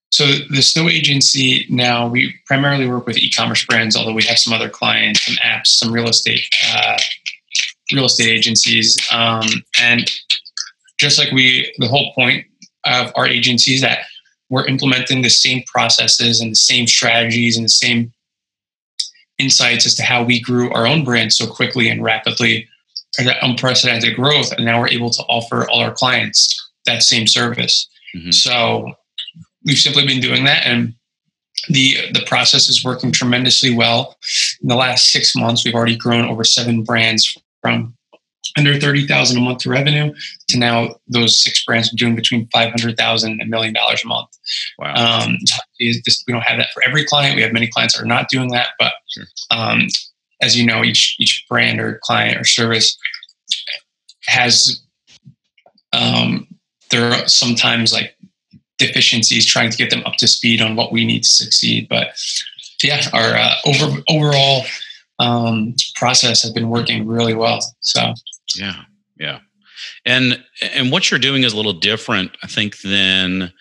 So 0.09 0.25
the 0.25 0.61
Snow 0.61 0.89
Agency 0.89 1.65
now 1.69 2.07
we 2.07 2.35
primarily 2.45 2.87
work 2.87 3.05
with 3.05 3.17
e-commerce 3.17 3.65
brands, 3.65 3.95
although 3.95 4.13
we 4.13 4.23
have 4.23 4.37
some 4.37 4.53
other 4.53 4.69
clients, 4.69 5.25
some 5.25 5.35
apps, 5.35 5.67
some 5.67 5.91
real 5.91 6.09
estate 6.09 6.41
uh, 6.73 6.97
real 7.93 8.05
estate 8.05 8.29
agencies, 8.29 8.97
um, 9.11 9.45
and 9.79 10.09
just 10.99 11.19
like 11.19 11.31
we, 11.31 11.73
the 11.79 11.87
whole 11.87 12.13
point 12.13 12.45
of 12.85 13.11
our 13.15 13.27
agency 13.27 13.73
is 13.73 13.81
that 13.81 13.99
we're 14.49 14.65
implementing 14.67 15.21
the 15.21 15.29
same 15.29 15.63
processes 15.67 16.41
and 16.41 16.51
the 16.51 16.55
same 16.55 16.87
strategies 16.87 17.57
and 17.57 17.65
the 17.65 17.69
same 17.69 18.13
insights 19.39 19.85
as 19.85 19.95
to 19.95 20.03
how 20.03 20.23
we 20.23 20.39
grew 20.39 20.71
our 20.73 20.85
own 20.85 21.03
brand 21.03 21.33
so 21.33 21.47
quickly 21.47 21.89
and 21.89 22.03
rapidly 22.03 22.67
and 23.17 23.27
that 23.27 23.37
unprecedented 23.41 24.15
growth 24.15 24.51
and 24.51 24.65
now 24.65 24.79
we're 24.79 24.87
able 24.87 25.09
to 25.09 25.23
offer 25.23 25.69
all 25.69 25.79
our 25.81 25.93
clients 25.93 26.71
that 26.85 27.03
same 27.03 27.27
service 27.27 27.87
mm-hmm. 28.15 28.31
so 28.31 28.91
we've 29.65 29.77
simply 29.77 30.05
been 30.05 30.21
doing 30.21 30.43
that 30.43 30.65
and 30.65 30.93
the 31.69 31.97
the 32.13 32.23
process 32.25 32.67
is 32.69 32.83
working 32.83 33.11
tremendously 33.11 33.73
well 33.73 34.17
in 34.61 34.67
the 34.67 34.75
last 34.75 35.11
six 35.11 35.35
months 35.35 35.63
we've 35.63 35.75
already 35.75 35.95
grown 35.95 36.25
over 36.25 36.43
seven 36.43 36.83
brands 36.83 37.37
from 37.61 37.95
under 38.57 38.79
30,000 38.79 39.37
a 39.37 39.41
month 39.41 39.65
revenue 39.65 40.13
to 40.49 40.57
now 40.59 40.95
those 41.07 41.41
six 41.41 41.63
brands 41.65 41.91
are 41.93 41.95
doing 41.95 42.15
between 42.15 42.47
500,000 42.47 43.31
and 43.31 43.41
a 43.41 43.45
million 43.45 43.73
dollars 43.73 44.03
a 44.03 44.07
month. 44.07 44.29
Wow. 44.77 44.93
Um, 44.95 45.37
we 45.79 46.01
don't 46.27 46.41
have 46.41 46.57
that 46.57 46.69
for 46.73 46.83
every 46.83 47.05
client. 47.05 47.35
We 47.35 47.41
have 47.41 47.53
many 47.53 47.67
clients 47.67 47.95
that 47.95 48.03
are 48.03 48.07
not 48.07 48.29
doing 48.29 48.49
that, 48.51 48.69
but 48.79 48.93
Sure. 49.09 49.25
um, 49.51 49.87
as 50.41 50.57
you 50.57 50.65
know, 50.65 50.83
each 50.83 51.15
each 51.19 51.45
brand 51.49 51.79
or 51.79 51.99
client 52.03 52.39
or 52.39 52.43
service 52.43 52.97
has 54.25 54.81
um, 55.93 56.47
there 56.91 57.11
are 57.11 57.27
sometimes 57.27 57.93
like 57.93 58.15
deficiencies 58.77 59.45
trying 59.45 59.69
to 59.69 59.77
get 59.77 59.89
them 59.89 60.03
up 60.05 60.15
to 60.17 60.27
speed 60.27 60.61
on 60.61 60.75
what 60.75 60.91
we 60.91 61.05
need 61.05 61.23
to 61.23 61.29
succeed. 61.29 61.87
But 61.87 62.09
yeah, 62.83 63.01
our 63.13 63.35
uh, 63.35 63.55
over 63.65 64.01
overall 64.09 64.63
um, 65.19 65.75
process 65.95 66.41
has 66.43 66.51
been 66.51 66.69
working 66.69 67.07
really 67.07 67.33
well. 67.33 67.59
So 67.81 68.13
Yeah, 68.57 68.83
yeah, 69.19 69.39
and 70.05 70.43
and 70.61 70.91
what 70.91 71.09
you're 71.09 71.19
doing 71.19 71.43
is 71.43 71.53
a 71.53 71.57
little 71.57 71.73
different, 71.73 72.31
I 72.43 72.47
think, 72.47 72.81
than 72.81 73.51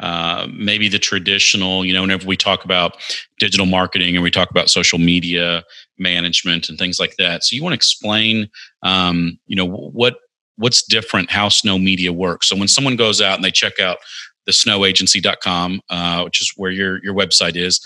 uh, 0.00 0.46
maybe 0.52 0.88
the 0.88 0.98
traditional. 0.98 1.84
You 1.84 1.94
know, 1.94 2.02
whenever 2.02 2.26
we 2.26 2.36
talk 2.36 2.64
about 2.64 2.96
digital 3.38 3.66
marketing 3.66 4.14
and 4.14 4.22
we 4.22 4.30
talk 4.30 4.50
about 4.50 4.70
social 4.70 4.98
media 4.98 5.64
management 5.98 6.68
and 6.68 6.78
things 6.78 6.98
like 6.98 7.14
that. 7.18 7.44
So 7.44 7.54
you 7.54 7.62
want 7.62 7.72
to 7.72 7.76
explain, 7.76 8.48
um, 8.82 9.38
you 9.46 9.56
know, 9.56 9.66
what 9.66 10.16
what's 10.56 10.82
different, 10.82 11.30
how 11.30 11.48
Snow 11.48 11.78
Media 11.78 12.12
works. 12.12 12.48
So 12.48 12.56
when 12.56 12.68
someone 12.68 12.96
goes 12.96 13.20
out 13.20 13.36
and 13.36 13.44
they 13.44 13.50
check 13.50 13.80
out 13.80 13.98
the 14.46 14.52
snowagency.com, 14.52 15.80
uh, 15.88 16.22
which 16.24 16.40
is 16.40 16.52
where 16.56 16.70
your 16.70 17.02
your 17.04 17.14
website 17.14 17.56
is. 17.56 17.80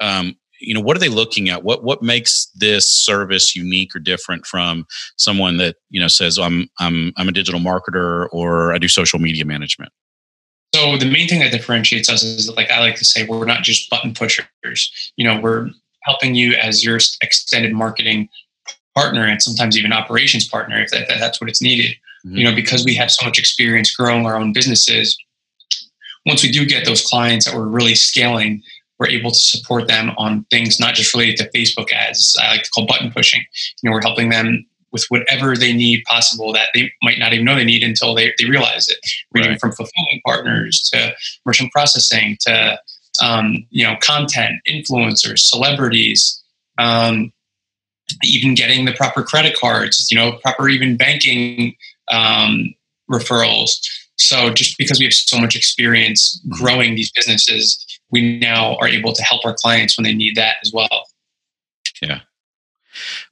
Um, 0.00 0.36
you 0.60 0.74
know 0.74 0.80
what 0.80 0.96
are 0.96 1.00
they 1.00 1.08
looking 1.08 1.48
at 1.48 1.62
what 1.62 1.82
what 1.82 2.02
makes 2.02 2.46
this 2.54 2.90
service 2.90 3.56
unique 3.56 3.94
or 3.94 3.98
different 3.98 4.46
from 4.46 4.84
someone 5.16 5.56
that 5.56 5.76
you 5.88 6.00
know 6.00 6.08
says 6.08 6.38
i'm 6.38 6.68
i'm 6.78 7.12
i'm 7.16 7.28
a 7.28 7.32
digital 7.32 7.60
marketer 7.60 8.28
or 8.32 8.72
i 8.72 8.78
do 8.78 8.88
social 8.88 9.18
media 9.18 9.44
management 9.44 9.92
So 10.74 10.96
the 10.96 11.10
main 11.10 11.26
thing 11.28 11.40
that 11.40 11.50
differentiates 11.50 12.08
us 12.08 12.22
is 12.22 12.48
like 12.56 12.70
I 12.70 12.80
like 12.80 12.96
to 12.96 13.04
say 13.04 13.26
we're 13.26 13.44
not 13.44 13.62
just 13.62 13.90
button 13.90 14.14
pushers. 14.14 14.46
You 15.16 15.24
know, 15.24 15.40
we're 15.40 15.70
helping 16.02 16.34
you 16.34 16.54
as 16.54 16.84
your 16.84 16.98
extended 17.22 17.72
marketing 17.72 18.28
partner 18.94 19.26
and 19.26 19.42
sometimes 19.42 19.76
even 19.76 19.92
operations 19.92 20.48
partner 20.48 20.80
if 20.80 20.90
that, 20.90 21.08
that's 21.08 21.40
what 21.40 21.50
it's 21.50 21.62
needed. 21.62 21.96
Mm-hmm. 22.24 22.36
You 22.36 22.44
know, 22.44 22.54
because 22.54 22.84
we 22.84 22.94
have 22.94 23.10
so 23.10 23.26
much 23.26 23.38
experience 23.38 23.94
growing 23.94 24.26
our 24.26 24.36
own 24.36 24.52
businesses. 24.52 25.16
Once 26.26 26.42
we 26.42 26.52
do 26.52 26.66
get 26.66 26.84
those 26.84 27.04
clients 27.04 27.46
that 27.46 27.56
we're 27.56 27.66
really 27.66 27.94
scaling, 27.94 28.62
we're 29.00 29.08
able 29.08 29.30
to 29.30 29.38
support 29.38 29.88
them 29.88 30.10
on 30.18 30.44
things 30.50 30.78
not 30.78 30.94
just 30.94 31.14
related 31.14 31.38
to 31.38 31.50
Facebook 31.50 31.90
ads. 31.90 32.36
I 32.40 32.50
like 32.50 32.62
to 32.64 32.70
call 32.70 32.86
button 32.86 33.10
pushing. 33.10 33.40
You 33.82 33.88
know, 33.88 33.94
we're 33.94 34.02
helping 34.02 34.28
them 34.28 34.66
with 34.92 35.06
whatever 35.08 35.56
they 35.56 35.72
need 35.72 36.04
possible 36.04 36.52
that 36.52 36.68
they 36.74 36.92
might 37.02 37.18
not 37.18 37.32
even 37.32 37.46
know 37.46 37.54
they 37.54 37.64
need 37.64 37.82
until 37.82 38.14
they, 38.14 38.34
they 38.38 38.44
realize 38.44 38.88
it. 38.88 38.98
Reading 39.32 39.52
Right. 39.52 39.60
from 39.60 39.72
fulfillment 39.72 40.22
partners 40.26 40.90
to 40.92 41.14
merchant 41.46 41.72
processing 41.72 42.36
to 42.42 42.78
um, 43.22 43.66
you 43.70 43.86
know 43.86 43.96
content, 44.00 44.56
influencers, 44.68 45.38
celebrities, 45.38 46.42
um, 46.78 47.32
even 48.22 48.54
getting 48.54 48.84
the 48.84 48.92
proper 48.92 49.22
credit 49.22 49.56
cards, 49.58 50.08
you 50.10 50.16
know, 50.16 50.32
proper 50.42 50.68
even 50.68 50.96
banking 50.96 51.74
um, 52.10 52.74
referrals. 53.10 53.70
So 54.16 54.52
just 54.52 54.76
because 54.76 54.98
we 54.98 55.06
have 55.06 55.14
so 55.14 55.38
much 55.40 55.56
experience 55.56 56.40
growing 56.48 56.94
these 56.94 57.10
businesses, 57.12 57.82
we 58.10 58.38
now 58.38 58.76
are 58.76 58.88
able 58.88 59.12
to 59.12 59.22
help 59.22 59.44
our 59.44 59.54
clients 59.54 59.96
when 59.96 60.04
they 60.04 60.14
need 60.14 60.36
that 60.36 60.56
as 60.62 60.72
well. 60.72 61.06
Yeah. 62.02 62.20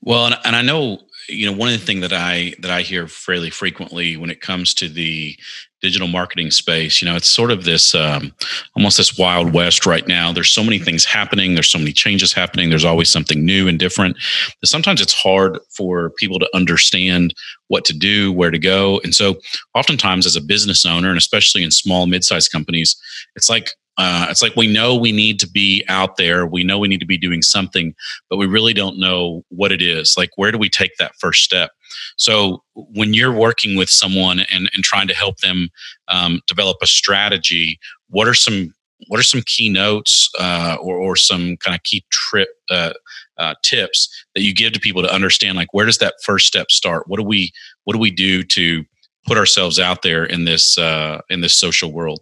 Well 0.03 0.27
and, 0.27 0.37
and 0.45 0.55
i 0.55 0.63
know 0.63 1.01
you 1.29 1.47
know 1.47 1.57
one 1.57 1.69
of 1.69 1.79
the 1.79 1.85
things 1.85 2.01
that 2.01 2.13
i 2.13 2.55
that 2.61 2.71
i 2.71 2.81
hear 2.83 3.07
fairly 3.09 3.51
frequently 3.51 4.17
when 4.17 4.31
it 4.31 4.41
comes 4.41 4.73
to 4.75 4.89
the 4.89 5.37
digital 5.83 6.09
marketing 6.09 6.51
space 6.51 7.03
you 7.03 7.09
know 7.09 7.17
it's 7.17 7.29
sort 7.29 7.51
of 7.51 7.65
this 7.65 7.95
um, 7.95 8.33
almost 8.77 8.97
this 8.97 9.17
wild 9.19 9.53
west 9.53 9.87
right 9.87 10.09
now. 10.09 10.33
There's 10.33 10.51
so 10.53 10.65
many 10.65 10.79
things 10.79 11.05
happening. 11.05 11.55
There's 11.55 11.69
so 11.69 11.79
many 11.79 11.93
changes 11.93 12.33
happening. 12.33 12.69
There's 12.69 12.85
always 12.85 13.09
something 13.09 13.45
new 13.45 13.69
and 13.69 13.79
different. 13.79 14.17
Sometimes 14.65 15.01
it's 15.01 15.13
hard 15.13 15.59
for 15.71 16.11
people 16.11 16.39
to 16.41 16.49
understand 16.55 17.35
what 17.69 17.85
to 17.87 17.93
do 17.93 18.33
where 18.33 18.51
to 18.51 18.59
go. 18.59 19.01
And 19.05 19.15
so 19.15 19.37
oftentimes 19.75 20.27
as 20.27 20.37
a 20.37 20.41
business 20.41 20.85
owner 20.85 21.11
and 21.11 21.19
especially 21.19 21.63
in 21.63 21.71
small 21.71 22.07
mid-sized 22.07 22.51
companies 22.51 22.97
it's 23.37 23.49
like 23.49 23.71
uh, 23.99 24.27
it's 24.31 24.43
like 24.43 24.57
we 24.57 24.73
know 24.73 24.97
we 24.97 25.13
need 25.13 25.39
to 25.41 25.49
be 25.49 25.85
out 25.89 26.17
there. 26.17 26.47
We 26.47 26.65
know 26.65 26.79
we 26.79 26.89
need 26.89 27.01
to 27.01 27.07
be 27.07 27.19
doing 27.19 27.43
something 27.43 27.95
but 28.31 28.37
we 28.37 28.47
really 28.47 28.73
don't 28.73 28.99
know 28.99 29.45
what 29.49 29.73
it 29.73 29.83
is. 29.83 30.15
Like 30.17 30.31
where 30.37 30.53
do 30.53 30.59
we 30.59 30.69
take 30.69 30.93
that 30.99 31.13
first 31.19 31.43
step? 31.43 31.71
So 32.17 32.63
when 32.75 33.13
you're 33.15 33.33
working 33.33 33.77
with 33.77 33.89
someone 33.89 34.41
and, 34.41 34.71
and 34.75 34.85
trying 34.85 35.09
to 35.09 35.15
help 35.15 35.39
them 35.39 35.69
um, 36.09 36.41
develop 36.47 36.77
a 36.83 36.87
strategy 36.87 37.79
what 38.09 38.27
are 38.27 38.35
some 38.35 38.75
what 39.07 39.21
are 39.21 39.25
some 39.25 39.43
key 39.47 39.69
notes 39.69 40.29
uh, 40.41 40.77
or, 40.81 40.97
or 40.97 41.15
some 41.15 41.57
kind 41.59 41.75
of 41.75 41.83
key 41.85 42.05
trip 42.11 42.49
uh, 42.71 42.93
uh, 43.39 43.55
tips 43.63 44.09
that 44.35 44.43
you 44.43 44.53
give 44.53 44.73
to 44.73 44.81
people 44.81 45.03
to 45.03 45.15
understand 45.15 45.57
like 45.57 45.73
where 45.73 45.87
does 45.87 45.99
that 45.99 46.15
first 46.25 46.47
step 46.47 46.71
start? 46.71 47.05
What 47.07 47.19
do 47.19 47.23
we 47.23 47.53
what 47.85 47.93
do 47.95 48.01
we 48.01 48.11
do 48.11 48.43
to 48.43 48.85
put 49.27 49.39
ourselves 49.39 49.79
out 49.79 50.03
there 50.03 50.25
in 50.25 50.45
this 50.45 50.77
uh, 50.79 51.21
in 51.31 51.41
this 51.41 51.55
social 51.55 51.93
world 51.93 52.21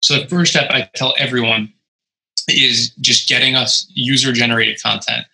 So 0.00 0.18
the 0.20 0.28
first 0.28 0.52
step 0.52 0.70
I 0.70 0.88
tell 0.94 1.14
everyone 1.18 1.72
is 2.48 2.90
just 3.00 3.28
getting 3.28 3.54
us 3.54 3.86
user 3.94 4.32
generated 4.32 4.82
content. 4.82 5.26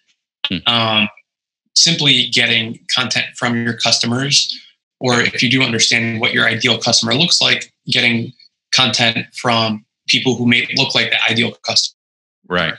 Hmm. 0.49 0.59
Um, 0.67 1.09
simply 1.77 2.29
getting 2.29 2.79
content 2.95 3.27
from 3.37 3.65
your 3.65 3.77
customers, 3.77 4.53
or 5.01 5.21
if 5.21 5.43
you 5.43 5.51
do 5.51 5.63
understand 5.63 6.21
what 6.21 6.33
your 6.33 6.47
ideal 6.47 6.79
customer 6.79 7.15
looks 7.15 7.41
like, 7.41 7.73
getting 7.87 8.33
content 8.73 9.27
from 9.35 9.85
people 10.09 10.35
who 10.37 10.47
may 10.47 10.67
look 10.77 10.95
like 10.95 11.11
the 11.11 11.23
ideal 11.31 11.53
customer. 11.67 11.97
right 12.49 12.75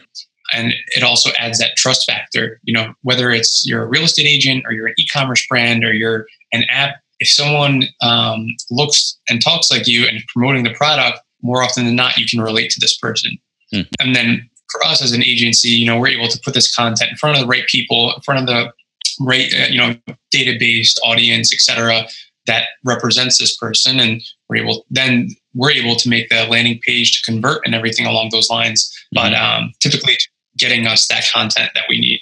And 0.54 0.74
it 0.96 1.04
also 1.04 1.32
adds 1.38 1.60
that 1.60 1.76
trust 1.76 2.06
factor. 2.06 2.60
You 2.64 2.74
know, 2.74 2.94
whether 3.02 3.32
it's 3.32 3.66
you're 3.66 3.84
a 3.84 3.88
real 3.88 4.04
estate 4.04 4.28
agent 4.28 4.64
or 4.66 4.74
you're 4.74 4.88
an 4.88 4.94
e-commerce 4.98 5.46
brand 5.48 5.84
or 5.84 5.94
you're 5.94 6.28
an 6.52 6.64
app, 6.70 7.02
if 7.20 7.30
someone 7.30 7.84
um, 8.02 8.48
looks 8.70 9.18
and 9.30 9.42
talks 9.44 9.72
like 9.72 9.88
you 9.88 10.06
and 10.06 10.18
is 10.18 10.24
promoting 10.34 10.64
the 10.64 10.74
product, 10.74 11.20
more 11.42 11.62
often 11.64 11.86
than 11.86 11.96
not, 11.96 12.18
you 12.18 12.26
can 12.28 12.42
relate 12.42 12.72
to 12.72 12.80
this 12.80 12.98
person. 12.98 13.38
Hmm. 13.72 13.82
And 14.00 14.16
then 14.16 14.50
for 14.72 14.84
us 14.86 15.02
as 15.02 15.12
an 15.12 15.24
agency, 15.24 15.70
you 15.70 15.86
know, 15.86 16.00
we're 16.00 16.08
able 16.08 16.28
to 16.28 16.40
put 16.44 16.54
this 16.54 16.74
content 16.76 17.12
in 17.12 17.18
front 17.18 17.38
of 17.38 17.42
the 17.42 17.48
right 17.48 17.66
people, 17.68 18.14
in 18.16 18.22
front 18.22 18.40
of 18.42 18.48
the 18.48 18.72
right, 19.20 19.52
uh, 19.54 19.68
you 19.70 19.78
know, 19.78 19.96
data-based 20.32 21.00
audience, 21.04 21.54
et 21.54 21.60
cetera, 21.60 22.08
that 22.48 22.68
represents 22.84 23.38
this 23.38 23.56
person, 23.58 24.00
and 24.00 24.22
we're 24.50 24.64
able 24.64 24.86
then 24.90 25.30
we're 25.54 25.72
able 25.72 25.96
to 25.96 26.10
make 26.10 26.30
the 26.30 26.46
landing 26.46 26.80
page 26.86 27.20
to 27.20 27.32
convert 27.32 27.66
and 27.66 27.74
everything 27.74 28.06
along 28.06 28.30
those 28.32 28.50
lines. 28.50 28.92
But 29.14 29.34
um, 29.34 29.72
typically, 29.80 30.18
getting 30.58 30.86
us 30.86 31.08
that 31.08 31.28
content 31.34 31.72
that 31.74 31.86
we 31.90 32.00
need. 32.00 32.20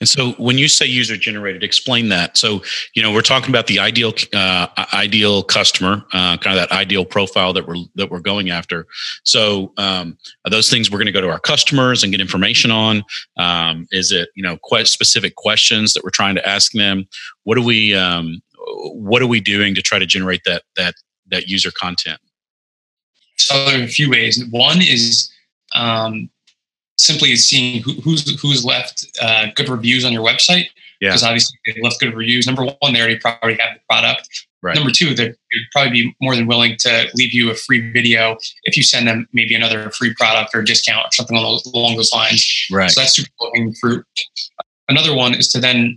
And 0.00 0.08
so, 0.08 0.32
when 0.32 0.58
you 0.58 0.68
say 0.68 0.86
user 0.86 1.16
generated, 1.16 1.62
explain 1.62 2.08
that. 2.10 2.36
So, 2.36 2.62
you 2.94 3.02
know, 3.02 3.12
we're 3.12 3.22
talking 3.22 3.50
about 3.50 3.66
the 3.66 3.78
ideal 3.78 4.12
uh, 4.32 4.68
ideal 4.92 5.42
customer, 5.42 6.04
uh, 6.12 6.36
kind 6.36 6.56
of 6.58 6.68
that 6.68 6.72
ideal 6.72 7.04
profile 7.04 7.52
that 7.52 7.66
we're 7.66 7.84
that 7.96 8.10
we're 8.10 8.20
going 8.20 8.50
after. 8.50 8.86
So, 9.24 9.72
um, 9.76 10.16
those 10.48 10.70
things 10.70 10.90
we're 10.90 10.98
going 10.98 11.06
to 11.06 11.12
go 11.12 11.20
to 11.20 11.30
our 11.30 11.40
customers 11.40 12.02
and 12.02 12.12
get 12.12 12.20
information 12.20 12.70
on? 12.70 13.02
Um, 13.38 13.86
is 13.90 14.12
it 14.12 14.28
you 14.34 14.42
know 14.42 14.56
quite 14.62 14.86
specific 14.86 15.34
questions 15.34 15.92
that 15.94 16.04
we're 16.04 16.10
trying 16.10 16.36
to 16.36 16.48
ask 16.48 16.72
them? 16.72 17.06
What 17.44 17.58
are 17.58 17.64
we 17.64 17.94
um, 17.94 18.40
What 18.56 19.22
are 19.22 19.26
we 19.26 19.40
doing 19.40 19.74
to 19.74 19.82
try 19.82 19.98
to 19.98 20.06
generate 20.06 20.42
that 20.44 20.62
that 20.76 20.94
that 21.28 21.48
user 21.48 21.70
content? 21.70 22.20
So 23.36 23.64
there 23.64 23.80
are 23.80 23.84
a 23.84 23.88
few 23.88 24.10
ways. 24.10 24.44
One 24.50 24.78
is 24.80 25.30
um, 25.74 26.30
simply 27.08 27.34
seeing 27.36 27.82
who, 27.82 27.92
who's 28.04 28.22
who's 28.40 28.64
left 28.64 29.06
uh, 29.20 29.46
good 29.56 29.68
reviews 29.68 30.04
on 30.04 30.12
your 30.12 30.24
website. 30.24 30.66
Yeah. 31.00 31.10
Because 31.10 31.24
obviously 31.24 31.58
they 31.66 31.80
left 31.80 32.00
good 32.00 32.14
reviews. 32.14 32.46
Number 32.46 32.64
one, 32.64 32.92
they 32.92 33.00
already 33.00 33.18
probably 33.18 33.56
have 33.62 33.74
the 33.74 33.80
product. 33.88 34.28
Right. 34.60 34.74
Number 34.74 34.90
two, 34.90 35.14
they'd 35.14 35.36
probably 35.72 35.92
be 35.92 36.16
more 36.20 36.34
than 36.34 36.48
willing 36.48 36.76
to 36.80 37.08
leave 37.14 37.32
you 37.32 37.50
a 37.50 37.54
free 37.54 37.92
video 37.92 38.36
if 38.64 38.76
you 38.76 38.82
send 38.82 39.06
them 39.06 39.28
maybe 39.32 39.54
another 39.54 39.90
free 39.92 40.12
product 40.14 40.54
or 40.54 40.62
discount 40.62 41.06
or 41.06 41.12
something 41.12 41.36
along 41.36 41.60
those, 41.64 41.72
along 41.72 41.96
those 41.96 42.12
lines. 42.12 42.66
Right. 42.70 42.90
So 42.90 43.00
that's 43.00 43.14
super 43.14 43.30
low 43.40 43.50
hanging 43.54 43.74
fruit. 43.80 44.04
Another 44.88 45.14
one 45.14 45.34
is 45.34 45.48
to 45.52 45.60
then 45.60 45.94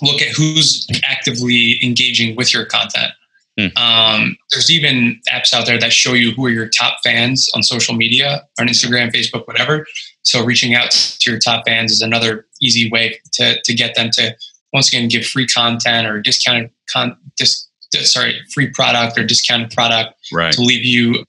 look 0.00 0.22
at 0.22 0.28
who's 0.34 0.86
actively 1.04 1.78
engaging 1.84 2.36
with 2.36 2.54
your 2.54 2.64
content. 2.64 3.12
Hmm. 3.58 3.76
Um, 3.76 4.36
there's 4.52 4.70
even 4.70 5.20
apps 5.32 5.52
out 5.52 5.66
there 5.66 5.78
that 5.80 5.92
show 5.92 6.12
you 6.12 6.30
who 6.32 6.46
are 6.46 6.50
your 6.50 6.68
top 6.68 6.98
fans 7.02 7.48
on 7.54 7.62
social 7.64 7.94
media, 7.94 8.46
on 8.60 8.68
Instagram, 8.68 9.10
Facebook, 9.12 9.46
whatever. 9.48 9.84
So 10.22 10.44
reaching 10.44 10.74
out 10.74 10.90
to 10.92 11.30
your 11.30 11.40
top 11.40 11.64
fans 11.66 11.90
is 11.90 12.00
another 12.00 12.46
easy 12.62 12.88
way 12.90 13.18
to, 13.34 13.60
to 13.60 13.74
get 13.74 13.94
them 13.96 14.10
to 14.12 14.36
once 14.72 14.88
again 14.88 15.08
give 15.08 15.26
free 15.26 15.46
content 15.46 16.06
or 16.06 16.20
discounted 16.20 16.70
con 16.92 17.16
dis, 17.36 17.66
dis- 17.90 18.12
sorry 18.12 18.38
free 18.54 18.68
product 18.70 19.18
or 19.18 19.24
discounted 19.24 19.70
product 19.72 20.14
Right. 20.32 20.52
to 20.52 20.60
leave 20.60 20.84
you 20.84 21.24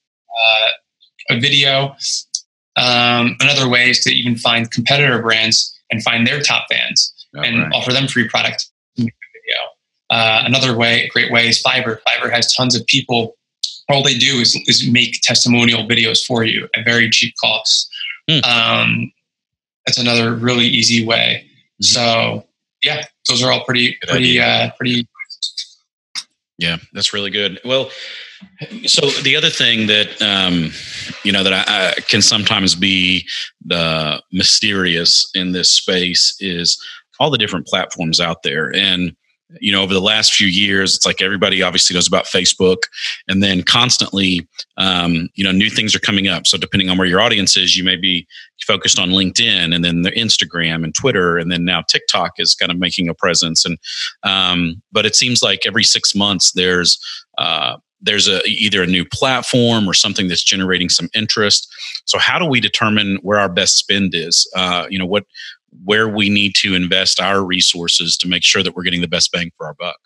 uh, 0.46 0.68
a 1.36 1.40
video. 1.40 1.96
Um, 2.76 3.36
another 3.40 3.68
way 3.68 3.90
is 3.90 4.02
to 4.02 4.12
even 4.12 4.36
find 4.38 4.70
competitor 4.70 5.20
brands 5.22 5.74
and 5.92 6.04
find 6.04 6.28
their 6.28 6.42
top 6.42 6.68
fans 6.72 7.14
Oh, 7.36 7.42
and 7.42 7.60
right. 7.62 7.72
offer 7.74 7.94
them 7.94 8.08
free 8.08 8.28
product 8.28 8.68
Uh, 10.10 10.44
another 10.46 10.76
way, 10.76 11.10
great 11.14 11.32
way 11.32 11.48
is 11.48 11.62
Fiverr. 11.62 12.00
Fiverr 12.08 12.32
has 12.32 12.54
tons 12.54 12.76
of 12.76 12.86
people. 12.88 13.36
All 13.90 14.04
they 14.04 14.18
do 14.18 14.40
is, 14.40 14.56
is 14.68 14.90
make 14.90 15.20
testimonial 15.22 15.88
videos 15.88 16.26
for 16.26 16.44
you 16.44 16.68
at 16.76 16.86
very 16.86 17.10
cheap 17.10 17.34
costs. 17.42 17.90
Hmm. 18.30 18.44
Um, 18.44 19.12
that's 19.86 19.98
another 19.98 20.36
really 20.36 20.66
easy 20.66 21.06
way. 21.06 21.46
Mm-hmm. 21.82 21.84
So 21.84 22.46
yeah, 22.84 23.04
those 23.28 23.44
are 23.44 23.52
all 23.52 23.64
pretty, 23.66 23.98
good 24.02 24.10
pretty, 24.10 24.40
uh, 24.40 24.72
pretty. 24.78 25.08
Yeah, 26.58 26.78
that's 26.94 27.14
really 27.14 27.32
good. 27.32 27.60
Well, 27.64 27.90
so 28.86 29.10
the 29.22 29.36
other 29.36 29.50
thing 29.50 29.88
that 29.88 30.22
um, 30.22 30.72
you 31.24 31.32
know 31.32 31.44
that 31.44 31.54
I, 31.54 31.92
I, 31.92 31.94
can 32.02 32.22
sometimes 32.22 32.76
be 32.76 33.28
the 33.66 34.22
mysterious 34.32 35.30
in 35.34 35.52
this 35.52 35.72
space 35.72 36.36
is 36.40 36.82
all 37.20 37.30
the 37.30 37.38
different 37.38 37.68
platforms 37.68 38.20
out 38.20 38.44
there, 38.44 38.74
and 38.76 39.16
you 39.60 39.72
know 39.72 39.82
over 39.82 39.94
the 39.94 40.02
last 40.02 40.34
few 40.34 40.48
years 40.48 40.96
it's 40.96 41.06
like 41.06 41.22
everybody 41.22 41.62
obviously 41.62 41.94
knows 41.94 42.08
about 42.08 42.26
facebook. 42.26 42.84
And 43.28 43.42
then 43.42 43.64
constantly 43.64 44.48
um, 44.78 45.30
you 45.36 45.44
know 45.44 45.52
new 45.52 45.70
things 45.70 45.96
are 45.96 46.00
coming 46.00 46.28
up. 46.28 46.48
So 46.48 46.58
depending 46.58 46.90
on 46.90 46.98
where 46.98 47.08
your 47.08 47.22
audience 47.22 47.58
is 47.58 47.78
you 47.78 47.84
may 47.84 47.96
be 47.96 48.28
focused 48.66 49.00
on 49.00 49.10
linkedin 49.10 49.74
and 49.74 49.84
then 49.84 50.04
the 50.04 50.12
instagram 50.12 50.84
and 50.84 50.94
twitter. 50.94 51.38
And 51.38 51.52
then 51.52 51.66
now 51.66 51.82
tiktok 51.82 52.34
is 52.38 52.56
kind 52.56 52.72
of 52.72 52.78
making 52.78 53.10
a 53.10 53.14
presence. 53.14 53.66
And 53.66 53.78
um, 54.24 54.82
but 54.92 55.06
it 55.06 55.16
seems 55.16 55.42
like 55.42 55.62
every 55.66 55.84
six 55.84 56.16
months 56.16 56.52
there's 56.52 57.00
uh, 57.38 57.78
there's 58.02 58.28
a 58.28 58.42
either 58.46 58.84
a 58.84 58.88
new 58.88 59.06
platform 59.06 59.88
or 59.88 59.94
something 59.94 60.28
that's 60.28 60.44
generating 60.44 60.90
some 60.90 61.10
interest. 61.14 61.68
So 62.06 62.18
how 62.18 62.40
do 62.40 62.46
we 62.46 62.60
determine 62.60 63.18
where 63.22 63.40
our 63.40 63.50
best 63.50 63.78
spend 63.78 64.16
is? 64.16 64.50
Uh, 64.56 64.86
you 64.90 64.98
know 64.98 65.06
what 65.06 65.26
where 65.84 66.08
we 66.08 66.30
need 66.30 66.56
to 66.56 66.76
invest 66.76 67.20
our 67.20 67.44
resources 67.44 68.18
to 68.18 68.28
make 68.28 68.44
sure 68.44 68.64
that 68.64 68.76
we're 68.76 68.84
getting 68.84 69.02
the 69.02 69.08
best 69.08 69.32
bang 69.32 69.52
for 69.58 69.68
our 69.68 69.74
buck? 69.74 70.00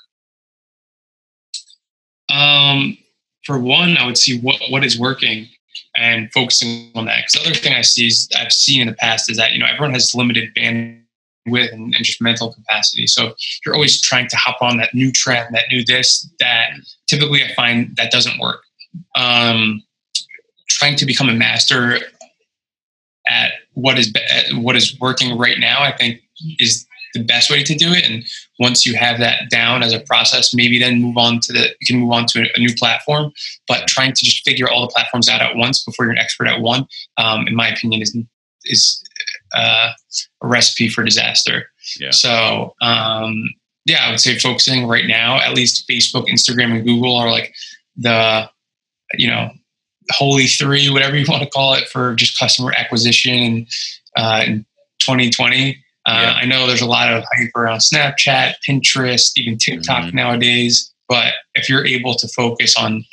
Um, 2.29 2.97
for 3.45 3.59
one, 3.59 3.97
I 3.97 4.05
would 4.05 4.17
see 4.17 4.39
what, 4.39 4.61
what 4.69 4.83
is 4.83 4.99
working 4.99 5.47
and 5.95 6.31
focusing 6.31 6.91
on 6.95 7.05
that. 7.05 7.17
Because 7.17 7.33
the 7.33 7.49
other 7.49 7.59
thing 7.59 7.73
I 7.73 7.81
see 7.81 8.07
is 8.07 8.29
I've 8.37 8.51
seen 8.51 8.81
in 8.81 8.87
the 8.87 8.93
past 8.93 9.29
is 9.29 9.37
that 9.37 9.53
you 9.53 9.59
know 9.59 9.65
everyone 9.65 9.93
has 9.93 10.15
limited 10.15 10.53
bandwidth 10.55 11.71
and, 11.71 11.93
and 11.93 12.03
just 12.03 12.21
mental 12.21 12.53
capacity. 12.53 13.07
So 13.07 13.33
you're 13.65 13.75
always 13.75 14.01
trying 14.01 14.27
to 14.29 14.37
hop 14.37 14.61
on 14.61 14.77
that 14.77 14.93
new 14.93 15.11
trend, 15.11 15.53
that 15.53 15.65
new 15.71 15.83
this, 15.85 16.29
that. 16.39 16.71
Typically, 17.07 17.43
I 17.43 17.53
find 17.53 17.95
that 17.97 18.11
doesn't 18.11 18.39
work. 18.39 18.63
Um, 19.15 19.83
trying 20.69 20.95
to 20.95 21.05
become 21.05 21.29
a 21.29 21.33
master 21.33 21.99
at 23.27 23.51
what 23.73 23.97
is 23.97 24.13
what 24.53 24.75
is 24.75 24.99
working 24.99 25.37
right 25.37 25.59
now, 25.59 25.81
I 25.81 25.95
think 25.95 26.21
is 26.59 26.85
the 27.13 27.23
best 27.23 27.49
way 27.49 27.63
to 27.63 27.75
do 27.75 27.91
it. 27.91 28.09
And 28.09 28.23
once 28.59 28.85
you 28.85 28.95
have 28.95 29.19
that 29.19 29.49
down 29.49 29.83
as 29.83 29.93
a 29.93 29.99
process, 30.01 30.53
maybe 30.53 30.79
then 30.79 31.01
move 31.01 31.17
on 31.17 31.39
to 31.41 31.53
the 31.53 31.69
you 31.79 31.87
can 31.87 31.97
move 31.97 32.11
on 32.11 32.25
to 32.27 32.45
a, 32.55 32.59
new 32.59 32.73
platform. 32.75 33.31
But 33.67 33.87
trying 33.87 34.13
to 34.13 34.25
just 34.25 34.43
figure 34.43 34.69
all 34.69 34.81
the 34.81 34.91
platforms 34.93 35.29
out 35.29 35.41
at 35.41 35.55
once 35.55 35.83
before 35.83 36.05
you're 36.05 36.13
an 36.13 36.17
expert 36.17 36.47
at 36.47 36.61
one, 36.61 36.87
um, 37.17 37.47
in 37.47 37.55
my 37.55 37.69
opinion, 37.69 38.01
is 38.01 38.17
is 38.65 39.03
uh, 39.55 39.91
a 40.41 40.47
recipe 40.47 40.89
for 40.89 41.03
disaster. 41.03 41.67
Yeah. 41.99 42.11
So 42.11 42.73
um, 42.81 43.43
yeah, 43.85 44.05
I 44.05 44.11
would 44.11 44.19
say 44.19 44.37
focusing 44.39 44.87
right 44.87 45.05
now, 45.05 45.39
at 45.39 45.53
least 45.53 45.87
Facebook, 45.89 46.27
Instagram, 46.27 46.75
and 46.75 46.85
Google 46.85 47.15
are 47.15 47.29
like 47.29 47.53
the 47.95 48.49
you 49.15 49.29
know 49.29 49.51
holy 50.11 50.47
three, 50.47 50.89
whatever 50.89 51.17
you 51.17 51.25
want 51.27 51.43
to 51.43 51.49
call 51.49 51.73
it, 51.73 51.87
for 51.89 52.15
just 52.15 52.37
customer 52.37 52.73
acquisition 52.77 53.67
uh, 54.17 54.43
in 54.45 54.65
2020. 54.99 55.77
Uh, 56.05 56.11
yeah. 56.11 56.33
I 56.33 56.45
know 56.45 56.67
there's 56.67 56.81
a 56.81 56.87
lot 56.87 57.13
of 57.13 57.23
hype 57.33 57.51
around 57.55 57.79
Snapchat, 57.79 58.55
Pinterest, 58.67 59.31
even 59.37 59.57
TikTok 59.57 60.05
mm-hmm. 60.05 60.15
nowadays. 60.15 60.93
But 61.07 61.33
if 61.55 61.69
you're 61.69 61.85
able 61.85 62.15
to 62.15 62.27
focus 62.27 62.75
on 62.77 63.05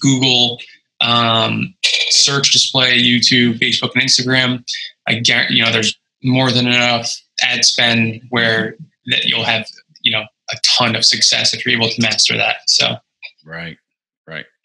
Google, 0.00 0.58
um, 1.00 1.74
search 2.10 2.52
display, 2.52 2.98
YouTube, 2.98 3.58
Facebook, 3.58 3.90
and 3.94 4.02
Instagram, 4.02 4.64
I 5.06 5.14
guarantee 5.20 5.56
you 5.56 5.64
know 5.64 5.72
there's 5.72 5.96
more 6.22 6.50
than 6.50 6.66
enough 6.66 7.12
ad 7.42 7.64
spend 7.64 8.22
where 8.30 8.76
that 9.06 9.24
you'll 9.24 9.44
have 9.44 9.66
you 10.02 10.12
know 10.12 10.24
a 10.50 10.56
ton 10.64 10.96
of 10.96 11.04
success 11.04 11.54
if 11.54 11.64
you're 11.64 11.74
able 11.74 11.88
to 11.88 12.02
master 12.02 12.36
that. 12.36 12.56
So 12.66 12.96
right, 13.44 13.46
right. 13.46 13.78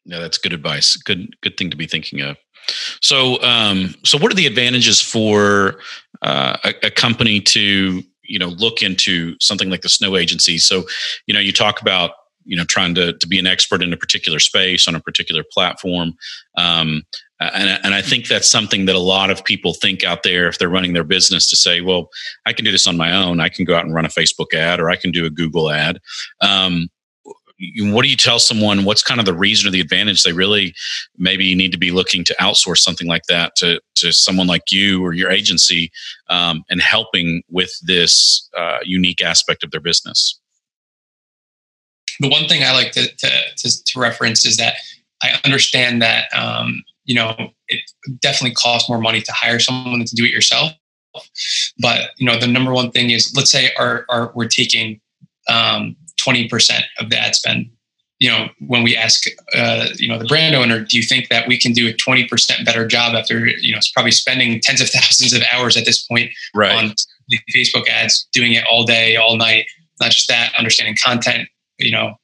Yeah, 0.05 0.19
that's 0.19 0.37
good 0.37 0.53
advice. 0.53 0.95
Good 0.97 1.35
good 1.41 1.57
thing 1.57 1.69
to 1.69 1.77
be 1.77 1.87
thinking 1.87 2.21
of. 2.21 2.37
So, 3.01 3.41
um, 3.41 3.95
so 4.03 4.17
what 4.17 4.31
are 4.31 4.35
the 4.35 4.47
advantages 4.47 5.01
for 5.01 5.79
uh, 6.21 6.57
a, 6.63 6.87
a, 6.87 6.91
company 6.91 7.41
to 7.41 8.01
you 8.23 8.39
know 8.39 8.47
look 8.47 8.81
into 8.81 9.35
something 9.39 9.69
like 9.69 9.81
the 9.81 9.89
snow 9.89 10.15
agency? 10.15 10.57
So, 10.57 10.83
you 11.27 11.33
know, 11.33 11.39
you 11.39 11.51
talk 11.51 11.81
about 11.81 12.11
you 12.45 12.57
know 12.57 12.65
trying 12.65 12.95
to 12.95 13.13
to 13.13 13.27
be 13.27 13.39
an 13.39 13.47
expert 13.47 13.81
in 13.81 13.93
a 13.93 13.97
particular 13.97 14.39
space 14.39 14.87
on 14.87 14.95
a 14.95 14.99
particular 14.99 15.43
platform. 15.51 16.13
Um, 16.57 17.03
and, 17.39 17.79
and 17.83 17.93
I 17.93 18.01
think 18.01 18.27
that's 18.27 18.49
something 18.49 18.85
that 18.85 18.95
a 18.95 18.99
lot 18.99 19.29
of 19.29 19.43
people 19.43 19.73
think 19.73 20.03
out 20.03 20.23
there 20.23 20.47
if 20.47 20.59
they're 20.59 20.69
running 20.69 20.93
their 20.93 21.03
business 21.03 21.49
to 21.49 21.55
say, 21.55 21.81
well, 21.81 22.09
I 22.45 22.53
can 22.53 22.63
do 22.63 22.71
this 22.71 22.87
on 22.87 22.95
my 22.95 23.13
own. 23.13 23.39
I 23.39 23.49
can 23.49 23.65
go 23.65 23.75
out 23.75 23.85
and 23.85 23.93
run 23.93 24.05
a 24.05 24.09
Facebook 24.09 24.53
ad 24.53 24.79
or 24.79 24.89
I 24.89 24.95
can 24.95 25.11
do 25.11 25.25
a 25.25 25.29
Google 25.29 25.69
ad. 25.69 25.99
Um, 26.39 26.89
what 27.79 28.03
do 28.03 28.09
you 28.09 28.17
tell 28.17 28.39
someone? 28.39 28.83
What's 28.83 29.03
kind 29.03 29.19
of 29.19 29.25
the 29.25 29.33
reason 29.33 29.67
or 29.67 29.71
the 29.71 29.79
advantage 29.79 30.23
they 30.23 30.33
really 30.33 30.73
maybe 31.17 31.53
need 31.55 31.71
to 31.71 31.77
be 31.77 31.91
looking 31.91 32.23
to 32.25 32.35
outsource 32.39 32.79
something 32.79 33.07
like 33.07 33.23
that 33.29 33.55
to, 33.57 33.79
to 33.95 34.11
someone 34.11 34.47
like 34.47 34.71
you 34.71 35.03
or 35.03 35.13
your 35.13 35.29
agency 35.29 35.91
um, 36.29 36.63
and 36.69 36.81
helping 36.81 37.43
with 37.49 37.71
this 37.83 38.49
uh, 38.57 38.79
unique 38.83 39.23
aspect 39.23 39.63
of 39.63 39.71
their 39.71 39.81
business? 39.81 40.39
The 42.19 42.29
one 42.29 42.47
thing 42.47 42.63
i 42.63 42.71
like 42.71 42.91
to, 42.91 43.07
to, 43.07 43.29
to, 43.57 43.83
to 43.85 43.99
reference 43.99 44.45
is 44.45 44.57
that 44.57 44.75
i 45.23 45.39
understand 45.43 45.99
that 46.03 46.25
um, 46.35 46.83
you 47.05 47.15
know 47.15 47.35
it 47.67 47.81
definitely 48.19 48.53
costs 48.53 48.89
more 48.89 48.99
money 48.99 49.21
to 49.21 49.31
hire 49.31 49.59
someone 49.59 50.03
to 50.03 50.15
do 50.15 50.23
it 50.25 50.31
yourself. 50.31 50.71
But 51.79 52.11
you 52.17 52.25
know 52.25 52.39
the 52.39 52.47
number 52.47 52.73
one 52.73 52.91
thing 52.91 53.09
is 53.09 53.33
let's 53.35 53.51
say 53.51 53.71
our, 53.77 54.05
our 54.09 54.31
we're 54.35 54.47
taking 54.47 54.99
um, 55.49 55.95
20% 56.25 56.81
of 56.99 57.09
the 57.09 57.17
ad 57.17 57.35
spend. 57.35 57.69
You 58.19 58.29
know, 58.29 58.47
when 58.67 58.83
we 58.83 58.95
ask, 58.95 59.25
uh, 59.55 59.87
you 59.95 60.07
know, 60.07 60.17
the 60.17 60.25
brand 60.25 60.55
owner, 60.55 60.79
do 60.79 60.97
you 60.97 61.03
think 61.03 61.29
that 61.29 61.47
we 61.47 61.57
can 61.57 61.73
do 61.73 61.89
a 61.89 61.93
20% 61.93 62.65
better 62.65 62.87
job 62.87 63.15
after, 63.15 63.47
you 63.47 63.71
know, 63.71 63.77
it's 63.77 63.91
probably 63.91 64.11
spending 64.11 64.59
tens 64.61 64.81
of 64.81 64.89
thousands 64.91 65.33
of 65.33 65.41
hours 65.51 65.75
at 65.75 65.85
this 65.85 66.05
point 66.05 66.31
right. 66.55 66.71
on 66.71 66.95
the 67.27 67.39
Facebook 67.53 67.87
ads, 67.89 68.27
doing 68.31 68.53
it 68.53 68.63
all 68.71 68.85
day, 68.85 69.15
all 69.15 69.35
night. 69.35 69.65
Not 69.99 70.11
just 70.11 70.27
that, 70.27 70.53
understanding 70.57 70.97
content, 71.03 71.47
you 71.77 71.91
know, 71.91 72.15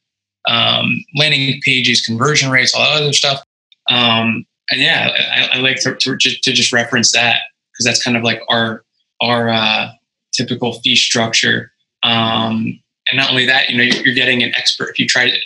um, 0.48 1.04
landing 1.16 1.60
pages, 1.64 2.02
conversion 2.02 2.50
rates, 2.50 2.74
all 2.74 2.82
that 2.82 3.02
other 3.02 3.14
stuff. 3.14 3.44
Um, 3.90 4.46
and 4.72 4.82
yeah, 4.82 5.10
I, 5.34 5.58
I 5.58 5.60
like 5.60 5.82
to, 5.82 5.96
to, 5.96 6.18
to, 6.18 6.52
just 6.54 6.72
reference 6.72 7.12
that 7.14 7.42
because 7.72 7.86
that's 7.86 8.04
kind 8.04 8.16
of 8.16 8.24
like 8.24 8.42
our 8.50 8.84
our 9.22 9.50
uh, 9.50 9.90
typical 10.34 10.74
fee 10.82 10.96
structure. 10.96 11.72
Um, 12.04 12.80
and 13.10 13.18
not 13.18 13.30
only 13.30 13.46
that, 13.46 13.70
you 13.70 13.78
know, 13.78 13.84
you're 13.84 14.16
getting 14.16 14.44
an 14.44 14.54
expert. 14.56 14.90
If 14.90 15.00
you 15.00 15.08
try 15.08 15.30
to, 15.30 15.38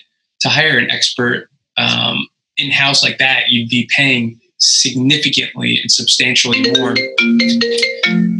to 0.41 0.49
hire 0.49 0.77
an 0.77 0.89
expert 0.91 1.49
um, 1.77 2.27
in 2.57 2.71
house 2.71 3.03
like 3.03 3.17
that, 3.17 3.49
you'd 3.49 3.69
be 3.69 3.89
paying 3.95 4.39
significantly 4.57 5.79
and 5.81 5.91
substantially 5.91 6.61
more. 6.71 6.95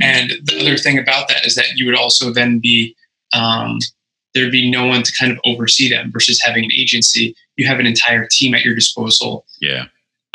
And 0.02 0.32
the 0.46 0.58
other 0.62 0.78
thing 0.78 0.98
about 0.98 1.28
that 1.28 1.46
is 1.46 1.56
that 1.56 1.76
you 1.76 1.86
would 1.86 1.98
also 1.98 2.32
then 2.32 2.60
be 2.60 2.96
um, 3.34 3.80
there'd 4.34 4.52
be 4.52 4.70
no 4.70 4.86
one 4.86 5.04
to 5.04 5.12
kind 5.20 5.32
of 5.32 5.40
oversee 5.46 5.90
them 5.90 6.12
versus 6.12 6.42
having 6.44 6.64
an 6.64 6.72
agency. 6.78 7.36
You 7.56 7.68
have 7.68 7.80
an 7.80 7.86
entire 7.86 8.28
team 8.30 8.54
at 8.54 8.64
your 8.64 8.76
disposal. 8.76 9.46
Yeah. 9.60 9.86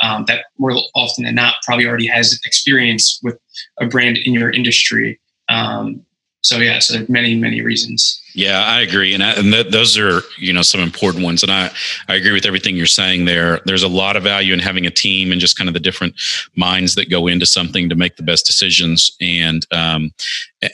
Um, 0.00 0.24
that 0.26 0.44
more 0.58 0.72
often 0.94 1.24
than 1.24 1.34
not 1.34 1.56
probably 1.64 1.84
already 1.86 2.06
has 2.06 2.38
experience 2.44 3.18
with 3.22 3.36
a 3.80 3.86
brand 3.86 4.16
in 4.18 4.32
your 4.32 4.50
industry. 4.50 5.18
Um, 5.48 6.04
so 6.42 6.58
yeah, 6.58 6.78
so 6.78 7.04
many 7.08 7.34
many 7.34 7.62
reasons. 7.62 8.22
Yeah, 8.34 8.62
I 8.62 8.82
agree, 8.82 9.14
and, 9.14 9.24
I, 9.24 9.32
and 9.32 9.52
th- 9.52 9.72
those 9.72 9.98
are 9.98 10.22
you 10.38 10.52
know 10.52 10.62
some 10.62 10.80
important 10.80 11.24
ones, 11.24 11.42
and 11.42 11.50
I 11.50 11.70
I 12.06 12.14
agree 12.14 12.32
with 12.32 12.46
everything 12.46 12.76
you're 12.76 12.86
saying 12.86 13.24
there. 13.24 13.60
There's 13.64 13.82
a 13.82 13.88
lot 13.88 14.16
of 14.16 14.22
value 14.22 14.54
in 14.54 14.60
having 14.60 14.86
a 14.86 14.90
team 14.90 15.32
and 15.32 15.40
just 15.40 15.58
kind 15.58 15.66
of 15.66 15.74
the 15.74 15.80
different 15.80 16.14
minds 16.54 16.94
that 16.94 17.10
go 17.10 17.26
into 17.26 17.44
something 17.44 17.88
to 17.88 17.96
make 17.96 18.16
the 18.16 18.22
best 18.22 18.46
decisions, 18.46 19.10
and 19.20 19.66
um, 19.72 20.12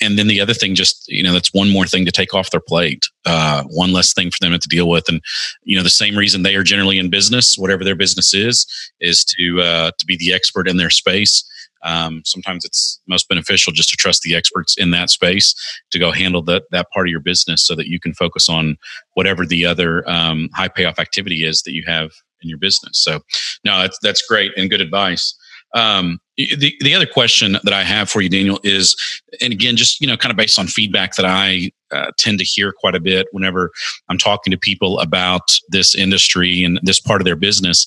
and 0.03 0.19
then 0.19 0.27
the 0.27 0.41
other 0.41 0.55
thing, 0.55 0.75
just 0.75 1.09
you 1.09 1.23
know, 1.23 1.33
that's 1.33 1.55
one 1.55 1.71
more 1.71 1.87
thing 1.87 2.05
to 2.05 2.13
take 2.13 2.35
off 2.35 2.51
their 2.51 2.61
plate, 2.61 3.07
uh, 3.25 3.65
one 3.71 3.93
less 3.93 4.13
thing 4.13 4.31
for 4.31 4.39
them 4.41 4.59
to 4.59 4.69
deal 4.69 4.91
with, 4.91 5.09
and 5.09 5.23
you 5.63 5.77
know, 5.77 5.83
the 5.83 5.91
same 5.91 6.17
reason 6.17 6.43
they 6.43 6.57
are 6.57 6.63
generally 6.63 6.99
in 6.99 7.09
business, 7.09 7.57
whatever 7.57 7.85
their 7.85 7.97
business 7.97 8.35
is, 8.35 8.67
is 9.01 9.25
to 9.25 9.63
uh, 9.63 9.91
to 9.99 10.05
be 10.05 10.19
the 10.19 10.35
expert 10.35 10.69
in 10.69 10.77
their 10.77 10.91
space 10.91 11.49
um, 11.85 12.23
sometimes 12.25 12.65
it's 12.65 13.01
most 13.07 13.29
beneficial 13.29 13.73
just 13.73 13.91
to 13.91 13.97
trust 13.97 14.23
the 14.23 14.35
experts 14.35 14.77
in 14.77 14.91
that 14.91 15.11
space 15.11 15.55
to 15.91 15.99
go 15.99 16.11
handle 16.11 16.43
that 16.43 16.65
that 16.71 16.91
part 16.91 17.07
of 17.07 17.11
your 17.11 17.21
business 17.21 17.67
so 17.67 17.75
that 17.75 17.87
you 17.87 18.01
can 18.01 18.15
focus 18.15 18.49
on 18.49 18.77
whatever 19.15 19.47
the 19.47 19.65
other 19.65 20.09
um, 20.09 20.49
high 20.55 20.69
payoff 20.69 20.99
activity 20.99 21.45
is 21.45 21.63
that 21.63 21.73
you 21.73 21.85
have 21.87 22.11
in 22.43 22.49
your 22.49 22.59
business. 22.59 23.03
So, 23.03 23.21
no, 23.65 23.81
that's 23.81 23.99
that's 24.03 24.23
great 24.27 24.53
and 24.57 24.71
good 24.71 24.81
advice. 24.81 25.35
Um, 25.75 26.21
the, 26.37 26.75
the 26.81 26.95
other 26.95 27.07
question 27.07 27.59
that 27.65 27.73
I 27.73 27.83
have 27.83 28.09
for 28.09 28.21
you, 28.21 28.29
Daniel, 28.29 28.61
is, 28.63 28.97
and 29.41 29.53
again, 29.53 29.77
just, 29.77 30.01
you 30.01 30.07
know, 30.07 30.17
kind 30.17 30.31
of 30.31 30.37
based 30.37 30.59
on 30.59 30.69
feedback 30.69 31.17
that 31.17 31.27
I 31.27 31.73
uh, 31.91 32.13
tend 32.17 32.39
to 32.39 32.45
hear 32.45 32.73
quite 32.73 32.95
a 32.95 33.01
bit 33.01 33.27
whenever 33.33 33.73
I'm 34.09 34.19
talking 34.19 34.53
to 34.53 34.57
people 34.57 35.01
about 35.01 35.59
this 35.71 35.95
industry 35.95 36.63
and 36.63 36.79
this 36.85 37.01
part 37.01 37.21
of 37.21 37.25
their 37.25 37.37
business 37.37 37.87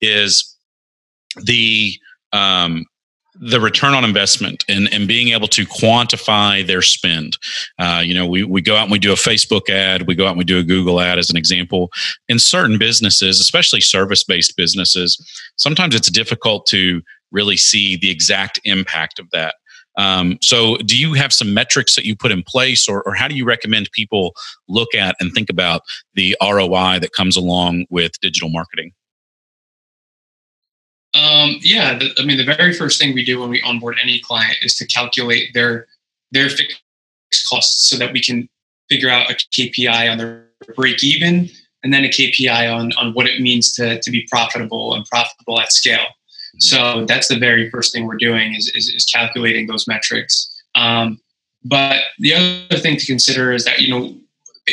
is 0.00 0.56
the, 1.42 1.94
um, 2.32 2.84
the 3.40 3.60
return 3.60 3.94
on 3.94 4.04
investment 4.04 4.64
and, 4.68 4.92
and 4.92 5.08
being 5.08 5.28
able 5.28 5.48
to 5.48 5.66
quantify 5.66 6.66
their 6.66 6.82
spend. 6.82 7.36
Uh, 7.78 8.02
you 8.04 8.14
know, 8.14 8.26
we, 8.26 8.44
we 8.44 8.62
go 8.62 8.76
out 8.76 8.84
and 8.84 8.92
we 8.92 8.98
do 8.98 9.12
a 9.12 9.16
Facebook 9.16 9.68
ad, 9.68 10.06
we 10.06 10.14
go 10.14 10.26
out 10.26 10.30
and 10.30 10.38
we 10.38 10.44
do 10.44 10.58
a 10.58 10.62
Google 10.62 11.00
ad 11.00 11.18
as 11.18 11.30
an 11.30 11.36
example. 11.36 11.90
In 12.28 12.38
certain 12.38 12.78
businesses, 12.78 13.40
especially 13.40 13.80
service 13.80 14.24
based 14.24 14.56
businesses, 14.56 15.18
sometimes 15.56 15.94
it's 15.94 16.10
difficult 16.10 16.66
to 16.66 17.02
really 17.32 17.56
see 17.56 17.96
the 17.96 18.10
exact 18.10 18.60
impact 18.64 19.18
of 19.18 19.28
that. 19.30 19.56
Um, 19.96 20.38
so, 20.42 20.76
do 20.78 20.96
you 20.96 21.14
have 21.14 21.32
some 21.32 21.54
metrics 21.54 21.94
that 21.94 22.04
you 22.04 22.16
put 22.16 22.32
in 22.32 22.42
place, 22.42 22.88
or, 22.88 23.02
or 23.04 23.14
how 23.14 23.28
do 23.28 23.36
you 23.36 23.44
recommend 23.44 23.88
people 23.92 24.34
look 24.68 24.92
at 24.92 25.14
and 25.20 25.32
think 25.32 25.48
about 25.48 25.82
the 26.14 26.36
ROI 26.42 26.98
that 27.00 27.12
comes 27.12 27.36
along 27.36 27.86
with 27.90 28.18
digital 28.20 28.48
marketing? 28.48 28.92
Um, 31.14 31.58
yeah, 31.60 31.96
the, 31.96 32.10
I 32.18 32.24
mean, 32.24 32.38
the 32.38 32.56
very 32.56 32.72
first 32.72 33.00
thing 33.00 33.14
we 33.14 33.24
do 33.24 33.40
when 33.40 33.48
we 33.48 33.62
onboard 33.62 33.96
any 34.02 34.18
client 34.18 34.56
is 34.62 34.76
to 34.76 34.86
calculate 34.86 35.54
their 35.54 35.86
their 36.32 36.48
fixed 36.48 36.80
costs 37.48 37.88
so 37.88 37.96
that 37.98 38.12
we 38.12 38.20
can 38.20 38.48
figure 38.88 39.08
out 39.08 39.30
a 39.30 39.34
KPI 39.34 40.10
on 40.10 40.18
their 40.18 40.48
break 40.74 41.04
even 41.04 41.48
and 41.84 41.92
then 41.92 42.04
a 42.04 42.08
KPI 42.08 42.74
on 42.74 42.92
on 42.94 43.14
what 43.14 43.26
it 43.26 43.40
means 43.40 43.72
to 43.74 44.00
to 44.00 44.10
be 44.10 44.26
profitable 44.28 44.94
and 44.94 45.04
profitable 45.06 45.60
at 45.60 45.72
scale. 45.72 45.98
Mm-hmm. 45.98 46.60
So 46.60 47.04
that's 47.06 47.28
the 47.28 47.38
very 47.38 47.70
first 47.70 47.92
thing 47.92 48.06
we're 48.06 48.16
doing 48.16 48.54
is 48.54 48.72
is, 48.74 48.88
is 48.88 49.04
calculating 49.04 49.68
those 49.68 49.86
metrics. 49.86 50.50
Um, 50.74 51.20
but 51.64 52.02
the 52.18 52.34
other 52.34 52.80
thing 52.80 52.96
to 52.96 53.06
consider 53.06 53.52
is 53.52 53.64
that 53.64 53.80
you 53.80 53.88
know, 53.88 54.16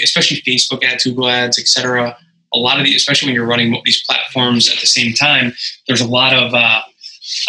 especially 0.02 0.42
Facebook 0.42 0.84
ads, 0.84 1.04
Google 1.04 1.30
ads, 1.30 1.60
etc 1.60 2.18
a 2.54 2.58
lot 2.58 2.80
of 2.80 2.86
the, 2.86 2.96
especially 2.96 3.28
when 3.28 3.36
you're 3.36 3.46
running 3.46 3.80
these 3.86 4.04
platforms 4.04 4.70
at 4.70 4.80
the 4.80 4.88
same 4.88 5.14
time, 5.14 5.54
there's 5.88 6.02
a 6.02 6.08
lot 6.08 6.34
of 6.34 6.54
uh, 6.54 6.82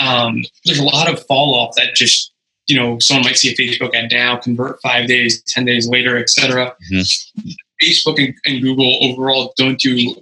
um, 0.01 0.43
there's 0.65 0.79
a 0.79 0.85
lot 0.85 1.12
of 1.12 1.25
fall 1.27 1.55
off 1.55 1.75
that 1.77 1.95
just 1.95 2.33
you 2.67 2.77
know 2.77 2.99
someone 2.99 3.25
might 3.25 3.37
see 3.37 3.51
a 3.51 3.57
Facebook 3.57 3.95
ad 3.95 4.11
now, 4.12 4.37
convert 4.37 4.81
five 4.81 5.09
days, 5.09 5.43
ten 5.45 5.65
days 5.65 5.88
later, 5.88 6.19
etc. 6.19 6.75
Mm-hmm. 6.93 7.51
Facebook 7.83 8.25
and, 8.25 8.35
and, 8.45 8.62
Google 8.62 8.99
overall 9.03 9.53
don't 9.57 9.79
do 9.81 10.15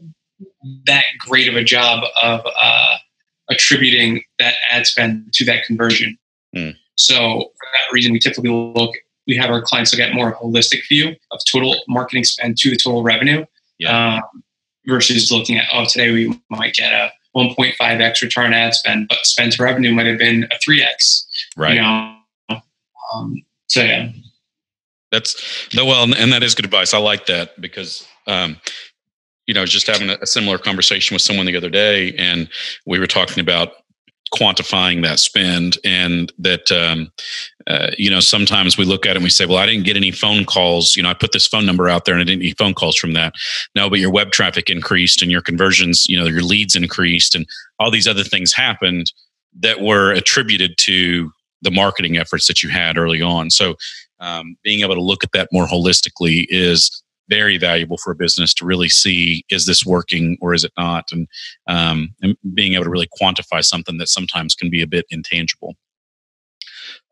that 0.87 1.05
great 1.19 1.47
of 1.47 1.57
a 1.57 1.63
job 1.63 2.03
of 2.23 2.41
uh, 2.61 2.97
attributing 3.51 4.23
that 4.39 4.55
ad 4.71 4.87
spend 4.87 5.31
to 5.35 5.45
that 5.45 5.65
conversion. 5.67 6.19
Mm. 6.57 6.75
So 6.95 7.17
for 7.17 7.67
that 7.75 7.93
reason, 7.93 8.13
we 8.13 8.19
typically 8.19 8.51
look. 8.51 8.95
We 9.27 9.37
have 9.37 9.51
our 9.51 9.63
clients 9.63 9.93
look 9.93 10.01
at 10.01 10.13
more 10.15 10.35
holistic 10.35 10.89
view 10.89 11.15
of 11.31 11.41
total 11.51 11.77
marketing 11.87 12.25
spend 12.25 12.57
to 12.59 12.71
the 12.71 12.77
total 12.77 13.03
revenue. 13.03 13.45
Yeah. 13.79 14.17
Um, 14.17 14.43
versus 14.87 15.31
looking 15.31 15.59
at, 15.59 15.67
oh, 15.73 15.85
today 15.85 16.11
we 16.11 16.41
might 16.51 16.75
get 16.75 16.93
a 16.93 17.11
1.5x 17.37 18.23
return 18.23 18.53
ad 18.53 18.75
spend, 18.75 19.09
but 19.09 19.19
spend 19.25 19.53
to 19.53 19.63
revenue 19.63 19.93
might 19.93 20.07
have 20.07 20.19
been 20.19 20.45
a 20.45 20.57
3x. 20.57 21.25
Right. 21.57 21.75
You 21.75 21.83
know? 21.83 22.17
um, 23.15 23.43
so, 23.69 23.83
yeah. 23.83 24.11
That's 25.13 25.75
no, 25.75 25.85
well, 25.85 26.05
and 26.15 26.33
that 26.33 26.43
is 26.43 26.55
good 26.55 26.65
advice. 26.65 26.95
I 26.95 26.99
like 26.99 27.27
that 27.27 27.61
because, 27.61 28.07
um, 28.29 28.61
you 29.47 29.55
know, 29.55 29.67
just 29.67 29.89
having 29.89 30.09
a 30.09 30.25
similar 30.25 30.57
conversation 30.57 31.17
with 31.17 31.23
someone 31.23 31.47
the 31.47 31.57
other 31.57 31.71
day, 31.71 32.15
and 32.17 32.49
we 32.87 33.01
were 33.01 33.09
talking 33.09 33.41
about 33.41 33.73
quantifying 34.35 35.03
that 35.03 35.19
spend 35.19 35.77
and 35.85 36.33
that 36.39 36.71
um, 36.71 37.11
uh, 37.67 37.91
you 37.99 38.11
know 38.11 38.21
sometimes 38.21 38.79
we 38.79 38.85
look 38.85 39.05
at 39.05 39.11
it 39.11 39.17
and 39.17 39.25
we 39.25 39.31
say 39.31 39.45
well 39.45 39.59
i 39.59 39.67
didn't 39.67 39.85
get 39.85 39.97
any 39.97 40.11
phone 40.11 40.45
calls. 40.45 40.97
You 40.97 41.03
know 41.03 41.11
i 41.11 41.15
put 41.15 41.33
this 41.33 41.47
phone 41.47 41.67
number 41.67 41.89
out 41.89 42.05
there 42.05 42.15
and 42.15 42.21
i 42.23 42.25
didn't 42.25 42.43
get 42.43 42.59
phone 42.59 42.75
calls 42.75 42.97
from 42.97 43.13
that. 43.15 43.35
No 43.75 43.91
but 43.91 43.99
your 43.99 44.13
web 44.13 44.31
traffic 44.31 44.71
increased 44.71 45.23
and 45.23 45.31
your 45.31 45.43
conversions 45.43 46.07
you 46.09 46.19
know 46.19 46.27
your 46.27 46.43
leads 46.43 46.77
increased 46.77 47.35
and 47.35 47.47
all 47.79 47.91
these 47.91 48.09
other 48.09 48.25
things 48.25 48.53
happened 48.53 49.13
that 49.59 49.81
were 49.81 50.13
attributed 50.13 50.77
to 50.79 51.33
the 51.63 51.71
marketing 51.71 52.17
efforts 52.17 52.47
that 52.47 52.63
you 52.63 52.69
had 52.69 52.97
early 52.97 53.21
on. 53.21 53.51
So 53.51 53.75
um, 54.21 54.57
being 54.63 54.81
able 54.81 54.95
to 54.95 55.03
look 55.03 55.25
at 55.25 55.33
that 55.33 55.49
more 55.53 55.67
holistically 55.67 56.47
is 56.49 57.03
very 57.31 57.57
valuable 57.57 57.97
for 57.97 58.11
a 58.11 58.17
business 58.17 58.53
to 58.55 58.67
really 58.67 58.91
see 58.91 59.45
is 59.49 59.65
this 59.65 59.87
working 59.87 60.37
or 60.43 60.53
is 60.53 60.65
it 60.65 60.73
not, 60.77 61.11
and, 61.13 61.27
um, 61.67 62.11
and 62.21 62.37
being 62.53 62.75
able 62.75 62.85
to 62.85 62.91
really 62.91 63.09
quantify 63.21 63.65
something 63.65 63.97
that 63.97 64.09
sometimes 64.09 64.55
can 64.55 64.69
be 64.69 64.83
a 64.83 64.87
bit 64.87 65.07
intangible. 65.11 65.75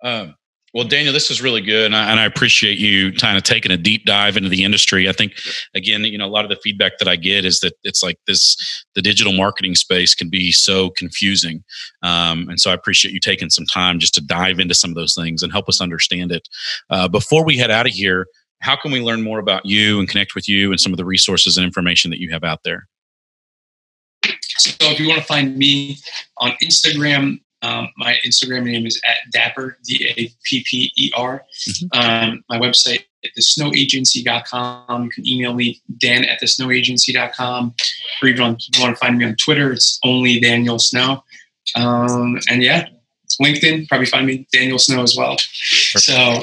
Um, 0.02 0.34
well, 0.74 0.86
Daniel, 0.86 1.14
this 1.14 1.30
is 1.30 1.40
really 1.40 1.62
good, 1.62 1.86
and 1.86 1.96
I, 1.96 2.10
and 2.10 2.20
I, 2.20 2.26
appreciate 2.26 2.76
you 2.76 3.10
kind 3.12 3.38
of 3.38 3.42
taking 3.42 3.72
a 3.72 3.78
deep 3.78 4.04
dive 4.04 4.36
into 4.36 4.50
the 4.50 4.64
industry. 4.64 5.08
I 5.08 5.12
think, 5.12 5.32
again, 5.74 6.04
you 6.04 6.18
know, 6.18 6.26
a 6.26 6.28
lot 6.28 6.44
of 6.44 6.50
the 6.50 6.58
feedback 6.62 6.98
that 6.98 7.08
I 7.08 7.16
get 7.16 7.46
is 7.46 7.60
that 7.60 7.72
it's 7.84 8.02
like 8.02 8.18
this: 8.26 8.54
the 8.94 9.00
digital 9.00 9.32
marketing 9.32 9.76
space 9.76 10.14
can 10.14 10.28
be 10.28 10.52
so 10.52 10.90
confusing, 10.90 11.64
um, 12.02 12.50
and 12.50 12.60
so 12.60 12.70
I 12.70 12.74
appreciate 12.74 13.14
you 13.14 13.20
taking 13.20 13.48
some 13.48 13.64
time 13.64 13.98
just 13.98 14.12
to 14.14 14.20
dive 14.20 14.60
into 14.60 14.74
some 14.74 14.90
of 14.90 14.94
those 14.94 15.14
things 15.14 15.42
and 15.42 15.50
help 15.50 15.70
us 15.70 15.80
understand 15.80 16.32
it. 16.32 16.46
Uh, 16.90 17.08
before 17.08 17.46
we 17.46 17.56
head 17.56 17.70
out 17.70 17.86
of 17.86 17.92
here, 17.92 18.26
how 18.60 18.76
can 18.76 18.90
we 18.90 19.00
learn 19.00 19.22
more 19.22 19.38
about 19.38 19.66
you 19.66 19.98
and 19.98 20.08
connect 20.08 20.34
with 20.34 20.48
you 20.48 20.70
and 20.70 20.80
some 20.80 20.92
of 20.92 20.96
the 20.96 21.04
resources 21.04 21.56
and 21.56 21.64
information 21.64 22.10
that 22.10 22.20
you 22.20 22.30
have 22.30 22.44
out 22.44 22.64
there? 22.64 22.88
So 24.58 24.90
if 24.90 24.98
you 24.98 25.08
want 25.08 25.20
to 25.20 25.26
find 25.26 25.56
me 25.56 25.98
on 26.38 26.52
Instagram, 26.62 27.40
um, 27.62 27.88
my 27.96 28.16
Instagram 28.24 28.64
name 28.64 28.86
is 28.86 29.00
at 29.04 29.16
Dapper, 29.32 29.78
D 29.84 30.12
A 30.16 30.30
P 30.44 30.64
P 30.64 30.92
E 30.96 31.10
R. 31.16 31.44
Mm-hmm. 31.68 32.00
Um, 32.00 32.44
my 32.48 32.58
website 32.58 33.04
at 33.24 33.30
thesnowagency.com. 33.38 35.04
You 35.04 35.10
can 35.10 35.26
email 35.26 35.54
me, 35.54 35.80
Dan 35.98 36.24
at 36.24 36.40
thesnowagency.com. 36.40 37.74
Or 38.22 38.28
even 38.28 38.54
if 38.54 38.76
you 38.76 38.82
want 38.82 38.96
to 38.96 39.00
find 39.00 39.18
me 39.18 39.24
on 39.24 39.36
Twitter, 39.36 39.72
it's 39.72 39.98
only 40.04 40.38
Daniel 40.40 40.78
Snow. 40.78 41.24
Um, 41.74 42.38
and 42.48 42.62
yeah, 42.62 42.88
it's 43.24 43.38
LinkedIn, 43.38 43.88
probably 43.88 44.06
find 44.06 44.26
me 44.26 44.46
Daniel 44.52 44.78
Snow 44.78 45.02
as 45.02 45.16
well. 45.16 45.36
Perfect. 45.36 46.04
So 46.04 46.42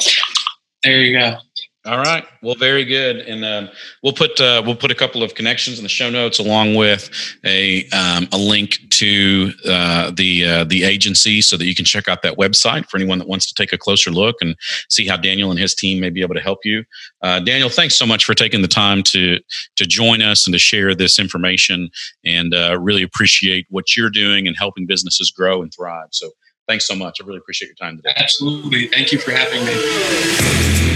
there 0.83 1.01
you 1.01 1.17
go. 1.17 1.37
All 1.85 1.99
right. 1.99 2.25
Well, 2.41 2.55
very 2.55 2.83
good, 2.83 3.17
and 3.17 3.45
um, 3.45 3.69
we'll 4.01 4.13
put 4.13 4.41
uh, 4.41 4.63
we'll 4.65 4.75
put 4.75 4.89
a 4.89 4.95
couple 4.95 5.21
of 5.21 5.35
connections 5.35 5.77
in 5.77 5.83
the 5.83 5.89
show 5.89 6.09
notes, 6.09 6.39
along 6.39 6.73
with 6.73 7.11
a 7.45 7.87
um, 7.89 8.27
a 8.31 8.39
link 8.39 8.79
to 8.89 9.51
uh, 9.69 10.09
the 10.09 10.45
uh, 10.45 10.63
the 10.63 10.83
agency, 10.83 11.41
so 11.41 11.57
that 11.57 11.65
you 11.65 11.75
can 11.75 11.85
check 11.85 12.07
out 12.07 12.23
that 12.23 12.37
website 12.37 12.89
for 12.89 12.97
anyone 12.97 13.19
that 13.19 13.27
wants 13.27 13.45
to 13.45 13.53
take 13.53 13.71
a 13.71 13.77
closer 13.77 14.09
look 14.09 14.37
and 14.41 14.55
see 14.89 15.05
how 15.05 15.15
Daniel 15.15 15.51
and 15.51 15.59
his 15.59 15.75
team 15.75 15.99
may 15.99 16.09
be 16.09 16.23
able 16.23 16.33
to 16.33 16.41
help 16.41 16.59
you. 16.63 16.83
Uh, 17.21 17.39
Daniel, 17.39 17.69
thanks 17.69 17.95
so 17.95 18.05
much 18.07 18.25
for 18.25 18.33
taking 18.33 18.63
the 18.63 18.67
time 18.67 19.03
to 19.03 19.39
to 19.75 19.85
join 19.85 20.23
us 20.23 20.47
and 20.47 20.53
to 20.53 20.59
share 20.59 20.95
this 20.95 21.19
information, 21.19 21.91
and 22.25 22.55
uh, 22.55 22.75
really 22.79 23.03
appreciate 23.03 23.67
what 23.69 23.95
you're 23.95 24.09
doing 24.09 24.47
and 24.47 24.57
helping 24.57 24.87
businesses 24.87 25.29
grow 25.29 25.61
and 25.61 25.71
thrive. 25.71 26.07
So 26.09 26.31
thanks 26.67 26.87
so 26.87 26.95
much. 26.95 27.19
I 27.21 27.25
really 27.25 27.39
appreciate 27.39 27.69
your 27.69 27.75
time 27.75 27.97
today. 27.97 28.13
Absolutely. 28.15 28.87
Thank 28.87 29.11
you 29.11 29.19
for 29.19 29.31
having 29.31 29.65
me. 29.65 29.73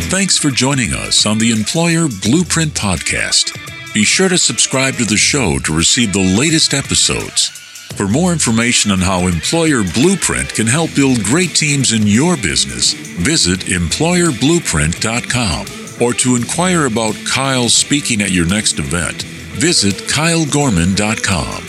Thanks 0.09 0.37
for 0.37 0.49
joining 0.49 0.93
us 0.93 1.25
on 1.25 1.37
the 1.37 1.51
Employer 1.51 2.07
Blueprint 2.21 2.73
Podcast. 2.73 3.53
Be 3.93 4.03
sure 4.03 4.29
to 4.29 4.37
subscribe 4.37 4.95
to 4.95 5.05
the 5.05 5.17
show 5.17 5.59
to 5.59 5.75
receive 5.75 6.13
the 6.13 6.37
latest 6.37 6.73
episodes. 6.73 7.49
For 7.95 8.07
more 8.07 8.31
information 8.31 8.91
on 8.91 8.99
how 8.99 9.27
Employer 9.27 9.83
Blueprint 9.93 10.53
can 10.53 10.67
help 10.67 10.95
build 10.95 11.23
great 11.23 11.55
teams 11.55 11.91
in 11.91 12.07
your 12.07 12.37
business, 12.37 12.93
visit 12.93 13.59
employerblueprint.com. 13.61 15.65
Or 16.01 16.13
to 16.13 16.37
inquire 16.37 16.85
about 16.85 17.15
Kyle 17.27 17.67
speaking 17.67 18.21
at 18.21 18.31
your 18.31 18.47
next 18.47 18.79
event, 18.79 19.23
visit 19.23 19.95
kylegorman.com. 19.95 21.63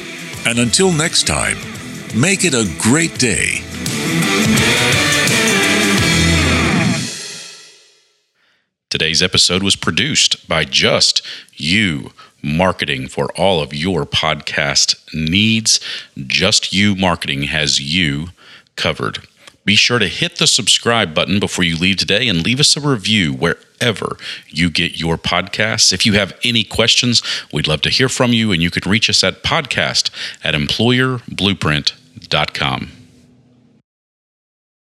And 0.47 0.61
until 0.61 0.93
next 0.93 1.27
time, 1.27 1.57
make 2.15 2.45
it 2.45 2.55
a 2.55 2.73
great 2.79 3.19
day. 3.19 3.65
Today's 8.91 9.23
episode 9.23 9.63
was 9.63 9.77
produced 9.77 10.49
by 10.49 10.65
Just 10.65 11.23
You 11.55 12.11
Marketing 12.43 13.07
for 13.07 13.31
all 13.39 13.63
of 13.63 13.73
your 13.73 14.05
podcast 14.05 14.97
needs. 15.15 15.79
Just 16.19 16.73
You 16.73 16.97
Marketing 16.97 17.45
has 17.45 17.81
you 17.81 18.31
covered. 18.75 19.29
Be 19.65 19.77
sure 19.77 20.01
to 20.01 20.09
hit 20.09 20.39
the 20.39 20.49
subscribe 20.49 21.15
button 21.15 21.39
before 21.39 21.65
you 21.65 21.77
leave 21.77 21.99
today 21.99 22.27
and 22.27 22.45
leave 22.45 22.59
us 22.59 22.77
a 22.77 22.81
review 22.81 23.33
wherever 23.33 24.17
you 24.49 24.71
get 24.71 24.99
your 24.99 25.17
podcasts. 25.17 25.93
If 25.93 26.05
you 26.05 26.15
have 26.15 26.37
any 26.43 26.65
questions, 26.65 27.23
we'd 27.53 27.69
love 27.69 27.83
to 27.83 27.91
hear 27.91 28.09
from 28.09 28.33
you, 28.33 28.51
and 28.51 28.61
you 28.61 28.73
can 28.73 28.91
reach 28.91 29.09
us 29.09 29.23
at 29.23 29.45
podcast 29.45 30.11
at 30.43 30.55
employerblueprint.com. 30.55 33.00